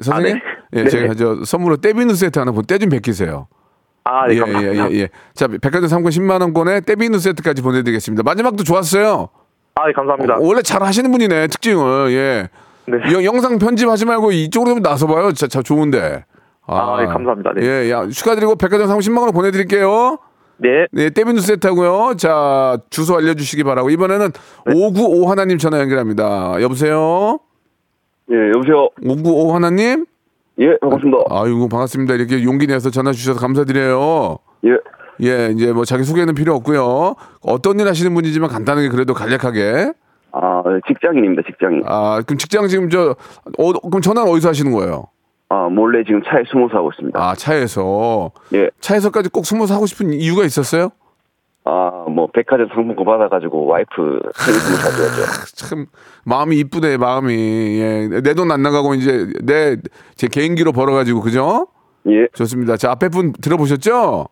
선생님, 0.00 0.36
아, 0.36 0.40
네. 0.72 0.80
예, 0.80 0.82
네. 0.84 0.88
제가 0.90 1.14
저 1.14 1.44
선물로 1.44 1.76
떼비누 1.78 2.14
세트 2.14 2.38
하나 2.38 2.52
떼좀 2.66 2.88
베끼세요. 2.90 3.48
아, 4.04 4.26
네, 4.28 4.34
예, 4.34 4.36
예, 4.36 4.40
감사합니다. 4.40 4.90
예, 4.92 4.94
예. 5.00 5.08
자, 5.34 5.48
백화점 5.48 5.88
상품 5.88 6.10
10만 6.10 6.40
원권에 6.40 6.80
떼비누 6.82 7.18
세트까지 7.18 7.62
보내드리겠습니다. 7.62 8.22
마지막도 8.22 8.62
좋았어요. 8.64 9.28
아, 9.74 9.86
네, 9.86 9.92
감사합니다. 9.92 10.34
어, 10.34 10.38
원래 10.40 10.62
잘 10.62 10.82
하시는 10.82 11.10
분이네 11.10 11.48
특징을. 11.48 12.12
예. 12.12 12.48
네. 12.88 13.12
영- 13.12 13.24
영상 13.24 13.58
편집하지 13.58 14.04
말고 14.04 14.32
이쪽으로 14.32 14.74
좀 14.74 14.82
나서봐요. 14.82 15.32
자, 15.32 15.46
자 15.46 15.62
좋은데. 15.62 16.24
아, 16.66 16.98
예, 17.02 17.06
감사합니다. 17.06 17.52
네. 17.56 17.66
예, 17.66 17.90
야, 17.90 18.06
축하드리고 18.08 18.56
백화점 18.56 18.86
상품 18.88 19.00
10만 19.00 19.22
원 19.22 19.32
보내드릴게요. 19.32 20.18
네. 20.58 20.86
네, 20.90 21.10
떼비누 21.10 21.40
세트하고요. 21.40 22.14
자, 22.16 22.78
주소 22.90 23.16
알려주시기 23.16 23.62
바라고. 23.64 23.90
이번에는 23.90 24.30
네. 24.66 24.72
595 24.74 25.30
하나님 25.30 25.58
전화 25.58 25.78
연결합니다. 25.80 26.60
여보세요? 26.62 27.38
예, 28.32 28.36
여보세요. 28.54 28.88
595 29.04 29.54
하나님? 29.54 30.06
예, 30.58 30.76
반갑습니다. 30.80 31.18
아이고, 31.28 31.68
반갑습니다. 31.68 32.14
이렇게 32.14 32.42
용기 32.42 32.66
내서 32.66 32.90
전화 32.90 33.12
주셔서 33.12 33.38
감사드려요. 33.38 34.38
예, 34.64 34.70
예, 35.22 35.52
이제 35.54 35.72
뭐 35.72 35.84
자기 35.84 36.02
소개는 36.04 36.34
필요 36.34 36.54
없고요. 36.54 37.14
어떤 37.42 37.78
일 37.78 37.86
하시는 37.86 38.12
분이지만 38.14 38.48
간단하게 38.50 38.88
그래도 38.88 39.12
간략하게. 39.14 39.92
아, 40.32 40.62
직장인입니다, 40.86 41.42
직장인. 41.46 41.82
아, 41.86 42.20
그럼 42.26 42.38
직장 42.38 42.66
지금 42.68 42.90
저, 42.90 43.16
어, 43.58 43.72
그럼 43.72 44.00
전화는 44.02 44.30
어디서 44.30 44.48
하시는 44.50 44.70
거예요? 44.72 45.06
아, 45.48 45.68
몰래 45.68 46.02
지금 46.04 46.22
차에 46.24 46.42
숨어서 46.50 46.76
하고 46.76 46.90
있습니다. 46.92 47.18
아, 47.20 47.34
차에서. 47.34 48.32
예, 48.54 48.68
차에서까지 48.80 49.28
꼭 49.30 49.46
숨어서 49.46 49.74
하고 49.74 49.86
싶은 49.86 50.12
이유가 50.12 50.44
있었어요? 50.44 50.90
아, 51.64 52.04
뭐, 52.08 52.28
백화점 52.32 52.68
상품권 52.68 53.04
받아가지고 53.04 53.66
와이프 53.66 54.20
생일 54.34 54.60
사줘야죠. 54.60 55.46
참, 55.56 55.86
마음이 56.24 56.56
이쁘네, 56.58 56.96
마음이. 56.96 57.34
예, 57.80 58.20
내 58.22 58.34
돈 58.34 58.50
안 58.52 58.62
나가고 58.62 58.94
이제 58.94 59.26
내, 59.42 59.76
제 60.14 60.28
개인기로 60.28 60.72
벌어가지고, 60.72 61.22
그죠? 61.22 61.66
예, 62.08 62.28
좋습니다. 62.34 62.76
자, 62.76 62.90
앞에 62.92 63.08
분 63.08 63.32
들어보셨죠? 63.32 64.26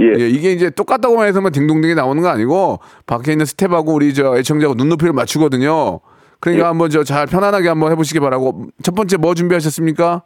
예, 0.00 0.12
예, 0.18 0.28
이게 0.28 0.52
이제 0.52 0.70
똑같다고만 0.70 1.26
해서만 1.26 1.52
딩동댕이 1.52 1.94
나오는 1.94 2.22
거 2.22 2.28
아니고 2.28 2.78
밖에 3.06 3.32
있는 3.32 3.46
스텝하고 3.46 3.94
우리 3.94 4.14
저 4.14 4.36
애청자하고 4.36 4.74
눈높이를 4.76 5.12
맞추거든요. 5.12 6.00
그러니까 6.40 6.64
예. 6.64 6.68
한번 6.68 6.90
저 6.90 7.02
잘 7.02 7.26
편안하게 7.26 7.68
한번 7.68 7.90
해보시기 7.92 8.20
바라고. 8.20 8.66
첫 8.82 8.94
번째 8.94 9.16
뭐 9.16 9.34
준비하셨습니까? 9.34 10.22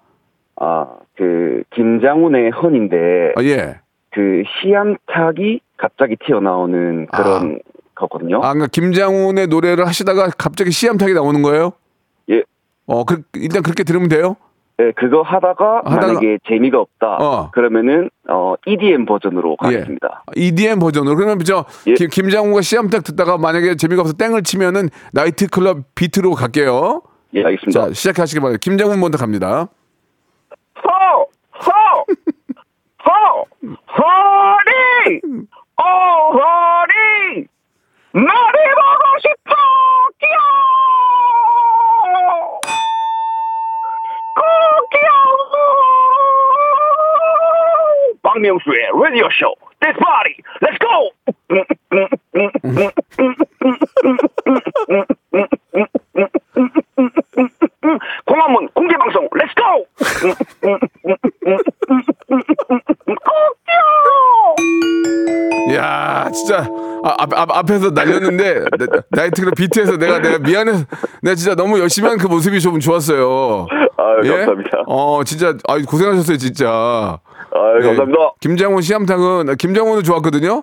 아, 0.56 0.86
그, 1.16 1.62
김장훈의 1.74 2.50
헌인데, 2.50 3.32
아, 3.36 3.42
예. 3.42 3.80
그, 4.12 4.42
시암탉이 4.60 5.60
갑자기 5.78 6.16
튀어나오는 6.26 7.06
그런 7.06 7.60
거거든요. 7.94 8.36
아, 8.36 8.52
그러니까 8.52 8.66
김장훈의 8.66 9.46
노래를 9.46 9.86
하시다가 9.86 10.28
갑자기 10.36 10.70
시암탉이 10.70 11.14
나오는 11.14 11.40
거예요? 11.40 11.72
예, 12.28 12.42
어, 12.86 13.04
그, 13.04 13.22
일단 13.34 13.62
그렇게 13.62 13.82
들으면 13.82 14.08
돼요? 14.10 14.36
예, 14.80 14.90
그거 14.96 15.22
하다가, 15.22 15.82
하다가- 15.84 16.00
만약에 16.00 16.38
재미가 16.48 16.80
없다. 16.80 17.16
어. 17.20 17.50
그러면은, 17.52 18.08
어, 18.28 18.54
EDM 18.66 19.04
버전으로 19.04 19.56
예. 19.64 19.66
가겠습니다. 19.76 20.24
EDM 20.34 20.78
버전으로. 20.78 21.14
그러면 21.16 21.38
저 21.44 21.64
예. 21.86 21.94
김, 21.94 22.08
김장훈과 22.08 22.62
시암탉 22.62 23.04
듣다가 23.04 23.36
만약에 23.38 23.76
재미가 23.76 24.00
없어 24.02 24.14
땡을 24.14 24.42
치면은 24.42 24.88
나이트 25.12 25.48
클럽 25.48 25.94
비트로 25.94 26.32
갈게요. 26.32 27.02
예, 27.34 27.44
알겠습니다. 27.44 27.86
자, 27.88 27.92
시작하시기 27.92 28.40
바랍니다. 28.40 28.60
김장훈 28.62 28.98
먼저 28.98 29.18
갑니다. 29.18 29.68
호! 30.82 31.26
허리! 31.64 32.16
오, 33.06 33.76
허리! 33.92 35.20
박명수의 48.52 48.76
라디오 49.02 49.28
쇼 49.32 49.54
This 49.80 49.96
party! 49.98 50.36
Let's 50.60 50.78
go! 50.78 52.12
광화문 58.26 58.68
공개방송 58.74 59.28
Let's 59.30 59.54
go! 59.56 59.86
야 65.74 66.30
진짜 66.32 66.68
아, 67.04 67.16
앞, 67.18 67.32
앞, 67.34 67.50
앞에서 67.56 67.90
날렸는데 67.90 68.60
나- 68.78 69.02
나이트클럽 69.10 69.54
비트에서 69.56 69.96
내가 69.96 70.20
내가 70.20 70.38
미안해서 70.38 70.84
내가 71.22 71.34
진짜 71.34 71.54
너무 71.54 71.78
열심히 71.80 72.08
한 72.08 72.18
그 72.18 72.26
모습이 72.28 72.60
좀 72.60 72.78
좋았어요. 72.78 73.66
아유, 73.96 74.30
감사합니다. 74.30 74.82
어 74.86 75.24
진짜 75.24 75.54
아 75.68 75.78
고생하셨어요 75.84 76.36
진짜. 76.36 77.18
예, 77.82 77.86
감사합니다. 77.88 78.32
김장훈 78.40 78.82
씨암탉은 78.82 79.56
김장훈은 79.56 80.02
좋았거든요. 80.02 80.62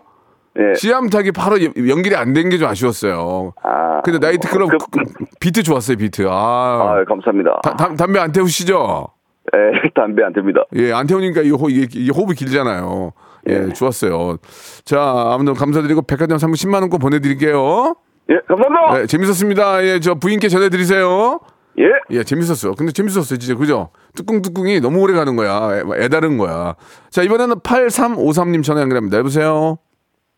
예. 0.59 0.73
씨암탉이 0.75 1.31
바로 1.31 1.61
연- 1.63 1.73
연결이 1.87 2.15
안 2.15 2.33
된 2.33 2.49
게 2.49 2.57
좀 2.57 2.67
아쉬웠어요. 2.69 3.53
아, 3.63 4.01
근데 4.01 4.19
나이트클럽 4.19 4.69
그- 4.69 4.77
그- 4.91 5.25
비트 5.39 5.63
좋았어요, 5.63 5.97
비트. 5.97 6.27
아, 6.27 6.31
아, 6.31 7.03
감사합니다. 7.07 7.59
다- 7.63 7.75
담- 7.75 7.95
담배 7.95 8.19
안 8.19 8.31
태우시죠? 8.31 9.07
예, 9.53 9.57
담배 9.95 10.23
안 10.23 10.33
됩니다. 10.33 10.63
예, 10.75 10.91
안 10.91 11.07
태우니까 11.07 11.41
이, 11.41 11.51
호, 11.51 11.69
이게, 11.69 11.87
이게 11.99 12.11
호흡이 12.11 12.33
길잖아요. 12.35 13.11
예, 13.47 13.69
좋았어요. 13.73 14.37
자, 14.83 15.01
아무튼 15.33 15.53
감사드리고 15.53 16.01
백화점 16.03 16.37
상품 16.39 16.55
10만 16.55 16.81
원권 16.81 16.99
보내드릴게요. 16.99 17.95
예, 18.29 18.39
감사합니다. 18.47 19.01
예, 19.01 19.05
재밌었습니다. 19.07 19.83
예, 19.85 19.99
저 20.01 20.15
부인께 20.15 20.49
전해드리세요. 20.49 21.39
예. 21.79 21.91
예, 22.11 22.23
재밌었어. 22.23 22.73
근데 22.75 22.91
재밌었어요, 22.91 23.37
진짜. 23.39 23.55
그죠? 23.57 23.89
뚜껑뚜껑이 24.15 24.81
너무 24.81 24.99
오래 25.01 25.13
가는 25.13 25.35
거야. 25.35 25.69
애, 25.77 26.03
애다른 26.03 26.37
거야. 26.37 26.75
자, 27.09 27.23
이번에는 27.23 27.55
8353님 27.59 28.63
전화 28.63 28.81
연결합니다. 28.81 29.17
여보세요? 29.17 29.77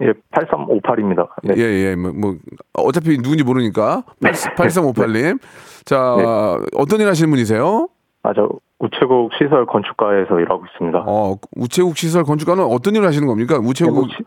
예, 0.04 0.14
8358입니다. 0.36 1.28
네. 1.44 1.54
예, 1.58 1.62
예, 1.62 1.96
뭐, 1.96 2.12
뭐, 2.14 2.36
어차피 2.74 3.18
누군지 3.18 3.44
모르니까. 3.44 4.04
8358님. 4.22 5.40
자, 5.86 6.16
네. 6.18 6.24
어떤 6.76 7.00
일 7.02 7.08
하시는 7.08 7.30
분이세요? 7.30 7.88
아, 8.24 8.34
저 8.36 8.48
우체국 8.80 9.32
시설 9.38 9.66
건축가에서 9.66 10.40
일하고 10.40 10.64
있습니다. 10.66 11.04
어, 11.08 11.36
우체국 11.56 11.98
시설 11.98 12.24
건축가는 12.24 12.64
어떤 12.64 12.96
일을 12.96 13.08
하시는 13.08 13.28
겁니까? 13.28 13.56
예, 13.56 13.58
우체국, 13.68 13.94
뭐 13.96 14.04
시, 14.10 14.24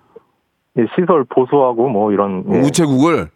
예, 0.79 0.87
시설 0.99 1.25
보수하고 1.25 1.89
뭐 1.89 2.11
이런 2.13 2.45
예, 2.53 2.59
우체국을? 2.61 3.29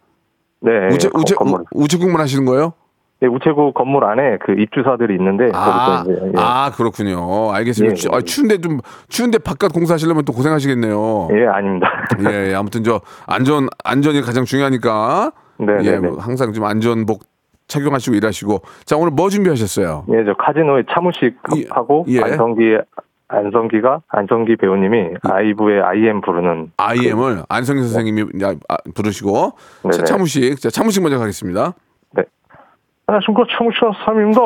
네, 0.61 0.71
우체, 0.93 1.07
거- 1.07 1.19
우체, 1.19 1.35
건물. 1.35 1.63
우, 1.71 1.87
체국만 1.87 2.19
하시는 2.21 2.43
거예요? 2.45 2.73
예, 3.21 3.27
우체국 3.27 3.73
건물 3.73 4.05
안에 4.05 4.37
그 4.45 4.53
입주사들이 4.53 5.15
있는데 5.15 5.49
아, 5.53 6.03
거기서 6.03 6.19
이제 6.21 6.27
예, 6.27 6.31
아, 6.37 6.71
그렇군요. 6.71 7.51
알겠습니다. 7.51 7.91
예, 7.91 7.95
추- 7.95 8.09
예, 8.11 8.15
아, 8.15 8.21
추운데 8.21 8.61
좀, 8.61 8.79
추운데 9.09 9.37
바깥 9.37 9.73
공사하시려면 9.73 10.23
또 10.23 10.31
고생하시겠네요. 10.31 11.27
예, 11.33 11.45
아닙니다. 11.47 11.87
예, 12.31 12.51
예, 12.51 12.55
아무튼 12.55 12.83
저 12.83 13.01
안전 13.27 13.67
안전이 13.83 14.21
가장 14.21 14.45
중요하니까 14.45 15.31
네, 15.57 15.73
예, 15.81 15.91
네, 15.91 15.99
네. 15.99 16.07
뭐 16.09 16.17
항상 16.19 16.53
좀 16.53 16.63
안전복 16.63 17.23
착용하시고 17.67 18.15
일하시고 18.15 18.61
자 18.85 18.95
오늘 18.95 19.11
뭐 19.11 19.29
준비하셨어요? 19.29 20.05
예, 20.09 20.23
저 20.25 20.33
카지노의 20.35 20.85
차무식 20.89 21.37
예, 21.57 21.65
하고 21.69 22.05
예. 22.07 22.21
안성기 22.21 22.77
안성기가 23.27 24.01
안성기 24.07 24.55
배우님이 24.55 25.09
아이브의 25.23 25.81
IM 25.83 26.21
부르는 26.21 26.71
IM을 26.77 27.43
안성희 27.49 27.81
선생님이 27.81 28.41
야, 28.41 28.53
아, 28.69 28.77
부르시고 28.95 29.51
자, 29.83 29.89
네네. 29.89 30.03
차무식 30.05 30.59
자 30.61 30.69
차무식 30.69 31.03
먼저 31.03 31.19
가겠습니다. 31.19 31.73
네. 33.09 33.15
안녕하십니까 33.15 33.43
차무식 33.57 33.81
삼입니다. 34.05 34.41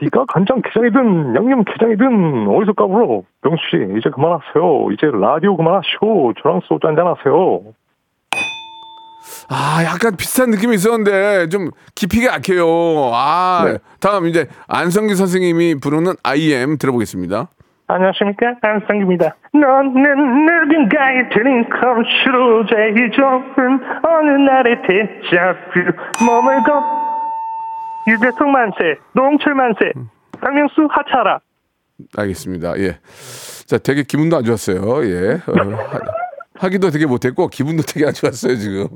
네가 0.00 0.26
간장 0.28 0.60
게장이든 0.62 1.34
양념 1.36 1.64
게장이든 1.64 2.48
어디서 2.48 2.74
까불어? 2.74 3.22
병수 3.42 3.62
씨 3.70 3.98
이제 3.98 4.10
그만하세요. 4.10 4.90
이제 4.92 5.06
라디오 5.12 5.56
그만하시고 5.56 6.34
저랑 6.42 6.60
소주 6.64 6.86
한잔 6.86 7.06
하세요. 7.06 7.60
아 9.48 9.82
약간 9.84 10.16
비슷한 10.16 10.50
느낌이 10.50 10.74
있었는데 10.74 11.48
좀 11.48 11.70
깊이가 11.94 12.34
약해요. 12.34 12.66
아 13.14 13.64
네. 13.64 13.78
다음 14.00 14.26
이제 14.26 14.48
안성기 14.68 15.14
선생님이 15.14 15.76
부르는 15.80 16.12
IM 16.22 16.76
들어보겠습니다. 16.76 17.48
안녕하십니까 17.86 18.54
안성기입니다. 18.60 19.34
너는 19.52 20.46
누군가의 20.46 21.28
드림 21.30 21.68
컴퓨로 21.68 22.66
제일 22.66 23.10
좋은 23.12 23.80
어느 24.02 24.30
날의 24.30 24.82
대자뷰 24.82 25.92
머물고 26.26 27.13
유재석 28.06 28.48
만세 28.48 28.96
노홍철 29.12 29.54
만세 29.54 29.92
박명수 30.40 30.86
하차라 30.90 31.40
알겠습니다. 32.16 32.76
예. 32.80 32.98
자, 33.66 33.78
되게 33.78 34.02
기분도 34.02 34.36
안 34.36 34.44
좋았어요. 34.44 35.04
예. 35.06 35.34
어, 35.46 35.52
하, 35.54 36.00
하기도 36.58 36.90
되게 36.90 37.06
못했고 37.06 37.46
기분도 37.48 37.82
되게 37.84 38.06
안 38.06 38.12
좋았어요 38.12 38.56
지금. 38.56 38.88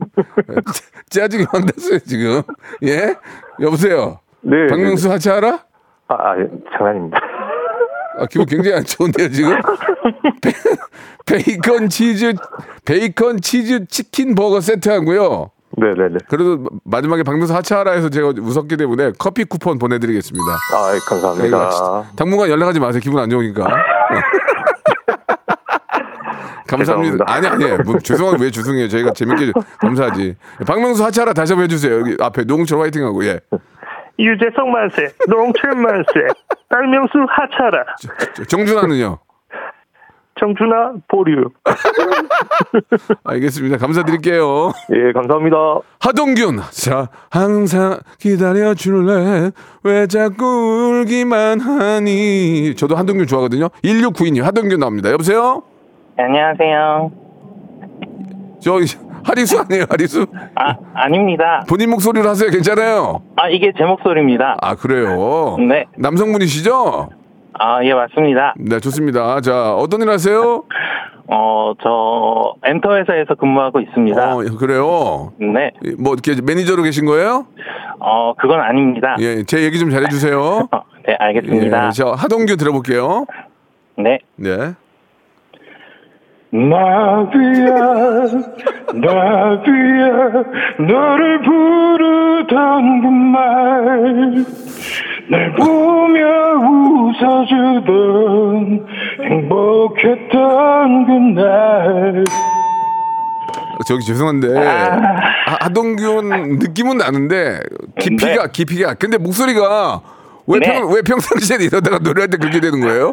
짜- 0.75 0.85
짜증이 1.09 1.45
막 1.53 1.65
났어요 1.65 1.99
지금. 2.01 2.43
예. 2.83 3.15
여보세요. 3.61 4.19
네, 4.41 4.67
박명수 4.69 5.11
하차 5.11 5.37
알아? 5.37 5.65
아, 6.09 6.15
아 6.15 6.39
예, 6.39 6.49
장난입니다. 6.77 7.19
아, 8.19 8.27
기분 8.27 8.47
굉장히 8.47 8.77
안 8.77 8.85
좋은데요 8.85 9.29
지금. 9.31 9.51
베, 10.43 10.53
베이컨 11.27 11.89
치즈 11.89 12.35
베이컨 12.85 13.41
치즈 13.41 13.87
치킨 13.87 14.35
버거 14.35 14.61
세트 14.61 14.89
하고요. 14.89 15.51
네네네. 15.77 16.19
그래도 16.29 16.65
마지막에 16.85 17.23
박명수 17.23 17.55
하차하라 17.55 17.93
해서 17.93 18.09
제가 18.09 18.33
웃었기 18.41 18.77
때문에 18.77 19.13
커피 19.19 19.45
쿠폰 19.45 19.79
보내드리겠습니다. 19.79 20.45
아, 20.75 20.89
예, 20.91 20.95
네, 20.95 20.99
감사합니다. 21.09 21.71
진짜 21.71 22.05
당분간 22.17 22.49
연락하지 22.51 22.81
마세요. 22.81 23.01
기분 23.03 23.21
안 23.21 23.29
좋으니까. 23.29 23.65
감사합니다. 26.67 27.25
죄송합니다. 27.25 27.25
아니 27.29 27.47
아니 27.47 27.83
뭐 27.85 27.99
죄송하게 27.99 28.45
왜 28.45 28.51
죄송해요. 28.51 28.89
저희가 28.89 29.13
재밌게 29.13 29.53
감사하지. 29.79 30.37
박명수 30.67 31.05
하차라 31.05 31.33
다시 31.33 31.53
한번 31.53 31.65
해주세요. 31.65 32.01
여기 32.01 32.17
앞에 32.21 32.45
노홍철 32.45 32.81
화이팅하고 32.81 33.25
예. 33.25 33.41
유재석 34.19 34.69
만세, 34.69 35.13
노홍철 35.29 35.77
만세, 35.77 36.05
박명수 36.69 37.13
하차라, 37.29 37.85
저- 38.35 38.45
정준하는요. 38.45 39.19
정준하 40.39 40.93
보류. 41.09 41.51
알겠습니다. 43.25 43.77
감사드릴게요. 43.79 44.73
예, 44.95 45.13
감사합니다. 45.13 45.57
하동균. 46.01 46.61
자, 46.71 47.09
항상 47.31 47.99
기다려 48.19 48.75
줄래. 48.75 49.51
왜 49.83 50.07
자꾸 50.07 50.45
울기만 51.03 51.61
하니. 51.61 52.75
저도 52.77 52.97
하동균 52.97 53.27
좋아하거든요. 53.27 53.69
1692님, 53.83 54.43
하동균 54.43 54.81
나옵니다. 54.81 55.11
여보세요? 55.11 55.63
안녕하세요. 56.17 57.11
저, 58.61 58.73
하리수 59.25 59.61
아니에요, 59.61 59.85
하리수? 59.89 60.27
아, 60.55 60.75
아닙니다. 60.95 61.65
본인 61.69 61.91
목소리로 61.91 62.29
하세요. 62.29 62.51
괜찮아요? 62.51 63.23
아, 63.37 63.49
이게 63.49 63.73
제 63.77 63.85
목소리입니다. 63.85 64.57
아, 64.61 64.75
그래요? 64.75 65.57
네. 65.69 65.85
남성분이시죠? 65.97 67.11
아, 67.55 67.85
예, 67.85 67.95
맞습니다. 67.95 68.55
네, 68.59 68.81
좋습니다. 68.81 69.41
자, 69.41 69.75
어떤 69.75 70.03
일 70.03 70.11
하세요? 70.11 70.65
어, 71.31 71.75
저, 71.83 72.55
엔터 72.65 72.97
회사에서 72.97 73.35
근무하고 73.35 73.81
있습니다. 73.81 74.35
어, 74.35 74.39
그래요? 74.59 75.33
네. 75.39 75.73
뭐, 75.99 76.15
이렇게 76.15 76.41
매니저로 76.41 76.83
계신 76.83 77.05
거예요? 77.05 77.47
어, 77.99 78.35
그건 78.35 78.61
아닙니다. 78.61 79.17
예, 79.21 79.43
제 79.43 79.63
얘기 79.63 79.79
좀 79.79 79.91
잘해 79.91 80.09
주세요. 80.09 80.69
어, 80.73 80.83
네, 81.07 81.17
알겠습니다. 81.19 81.87
예, 81.87 81.91
저 81.91 82.13
하동규 82.13 82.57
들어볼게요. 82.57 83.27
네. 83.99 84.19
네. 84.37 84.75
나비야, 86.51 87.75
나비야, 88.95 90.09
너를 90.89 91.43
부르던 91.43 93.01
그 93.03 93.07
말. 93.09 94.45
날 95.31 95.53
보며 95.57 96.27
웃어주던 97.21 98.87
행복했던 99.25 101.05
그날. 101.07 102.25
저기 103.87 104.05
죄송한데 104.07 104.55
하- 104.57 105.59
하동균 105.61 106.59
느낌은 106.59 106.97
나는데 106.97 107.61
깊이가 108.01 108.47
깊이가. 108.49 108.95
근데 108.95 109.19
목소리가 109.19 110.01
왜, 110.47 110.59
네. 110.61 110.67
평, 110.81 110.91
왜 110.93 111.03
평상시에 111.03 111.59
이러다가 111.61 111.99
노래할 111.99 112.29
때 112.31 112.39
그렇게 112.39 112.59
되는 112.61 112.81
거예요? 112.81 113.13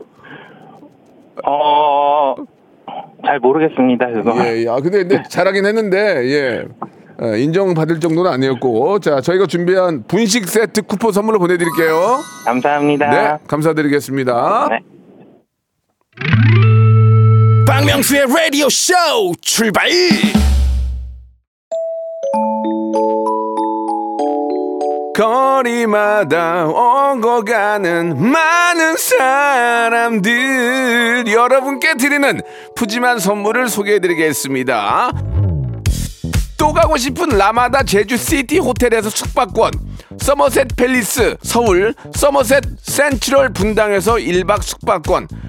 어, 1.46 2.36
잘 3.26 3.40
모르겠습니다, 3.40 4.08
그거. 4.12 4.36
예, 4.46 4.64
예. 4.64 4.70
아, 4.70 4.76
근데, 4.76 5.00
근데 5.00 5.24
잘하긴 5.30 5.66
했는데 5.66 5.98
예. 6.26 6.66
어, 7.18 7.36
인정받을 7.36 8.00
정도는 8.02 8.30
아니었고 8.30 9.00
자 9.00 9.22
저희가 9.22 9.48
준비한 9.48 10.04
분식 10.06 10.50
세트 10.50 10.82
쿠폰 10.82 11.14
선물로 11.14 11.40
보내드릴게요. 11.40 12.18
감사합니다. 12.46 13.10
네, 13.10 13.38
감사드리겠습니다. 13.48 14.68
네. 14.70 14.80
박명수의 17.66 18.26
라디오 18.28 18.68
쇼 18.70 18.94
출발 19.42 19.88
거리마다 25.16 26.66
오고 26.66 27.46
가는 27.46 28.32
많은 28.32 28.98
사람들. 28.98 30.44
여러분께 31.28 31.94
드리는 31.96 32.42
푸짐한 32.76 33.20
선물을 33.20 33.70
소개해드리겠습니다. 33.70 35.14
또 36.58 36.74
가고 36.74 36.98
싶은 36.98 37.30
라마다 37.30 37.84
제주시티 37.84 38.60
호텔에서 38.60 39.10
숙박권. 39.10 39.72
서머셋 40.20 40.76
팰리스 40.76 41.38
서울 41.44 41.94
서머셋 42.14 42.64
센트럴 42.82 43.54
분당에서 43.54 44.16
1박 44.16 44.62
숙박권 44.62 45.28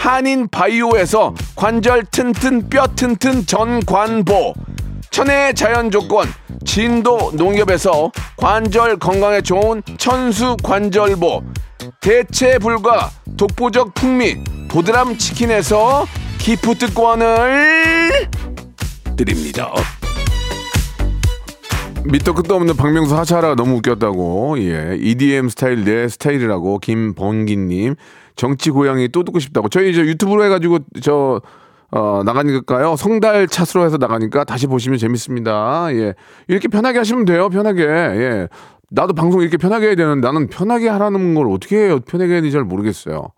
한인 0.00 0.48
바이오에서 0.48 1.34
관절 1.56 2.04
튼튼 2.10 2.70
뼈 2.70 2.86
튼튼 2.96 3.44
전관보 3.44 4.54
천혜의 5.10 5.54
자연 5.54 5.90
조건 5.90 6.26
진도 6.64 7.30
농협에서 7.34 8.10
관절 8.38 8.98
건강에 8.98 9.42
좋은 9.42 9.82
천수 9.98 10.56
관절보 10.62 11.42
대체 12.00 12.58
불가 12.58 13.10
독보적 13.36 13.92
풍미 13.92 14.42
보드람 14.70 15.18
치킨에서 15.18 16.06
기프트권을 16.38 18.30
드립니다. 19.18 19.70
밑도 22.06 22.32
끝도 22.32 22.54
없는 22.54 22.74
박명수 22.76 23.14
하차라가 23.18 23.54
너무 23.54 23.76
웃겼다고. 23.76 24.58
예. 24.60 24.96
EDM 24.98 25.50
스타일 25.50 25.84
내 25.84 26.08
스타일이라고 26.08 26.78
김번기님. 26.78 27.96
정치 28.40 28.70
고양이 28.70 29.06
또 29.08 29.22
듣고 29.22 29.38
싶다고. 29.38 29.68
저희 29.68 29.94
저 29.94 30.00
유튜브로 30.00 30.42
해가지고 30.44 30.78
저 31.02 31.42
어, 31.90 32.22
나가니까요. 32.24 32.96
성달 32.96 33.46
차스로 33.46 33.84
해서 33.84 33.98
나가니까 33.98 34.44
다시 34.44 34.66
보시면 34.66 34.98
재밌습니다. 34.98 35.88
예. 35.92 36.14
이렇게 36.48 36.66
편하게 36.68 36.96
하시면 36.98 37.26
돼요. 37.26 37.50
편하게. 37.50 37.82
예. 37.82 38.48
나도 38.88 39.12
방송 39.12 39.42
이렇게 39.42 39.58
편하게 39.58 39.88
해야 39.88 39.94
되는데 39.94 40.26
나는 40.26 40.46
편하게 40.48 40.88
하라는 40.88 41.34
걸 41.34 41.48
어떻게 41.50 41.76
해요? 41.76 42.00
편하게 42.00 42.32
해야 42.32 42.40
되는지 42.40 42.54
잘 42.54 42.64
모르겠어요. 42.64 43.28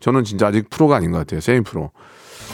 저는 0.00 0.22
진짜 0.24 0.48
아직 0.48 0.68
프로가 0.68 0.96
아닌 0.96 1.12
것 1.12 1.18
같아요. 1.18 1.40
세임 1.40 1.64
프로. 1.64 1.90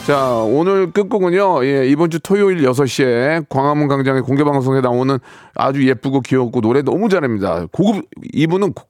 자, 0.07 0.35
오늘 0.35 0.93
끝곡은요, 0.93 1.65
예, 1.65 1.89
이번 1.89 2.11
주 2.11 2.21
토요일 2.21 2.59
6시에 2.63 3.47
광화문 3.49 3.89
광장의 3.89 4.23
공개 4.23 4.45
방송에 4.45 4.81
나오는 4.81 5.19
아주 5.57 5.85
예쁘고 5.89 6.21
귀엽고 6.21 6.61
노래 6.61 6.83
너무 6.83 7.09
잘합니다. 7.09 7.67
고급, 7.73 8.05
이분은 8.35 8.73
고- 8.75 8.85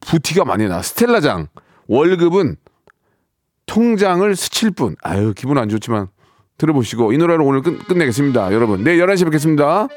부티가 0.00 0.44
많이 0.44 0.66
나. 0.66 0.82
스텔라장. 0.82 1.46
월급은 1.88 2.56
통장을 3.66 4.36
스칠 4.36 4.70
뿐. 4.70 4.96
아유, 5.02 5.34
기분 5.36 5.58
안 5.58 5.68
좋지만 5.68 6.08
들어보시고 6.58 7.12
이 7.12 7.18
노래로 7.18 7.44
오늘 7.44 7.62
끝, 7.62 7.86
끝내겠습니다. 7.86 8.52
여러분, 8.52 8.84
내일 8.84 9.04
11시에 9.04 9.24
뵙겠습니다. 9.24 9.88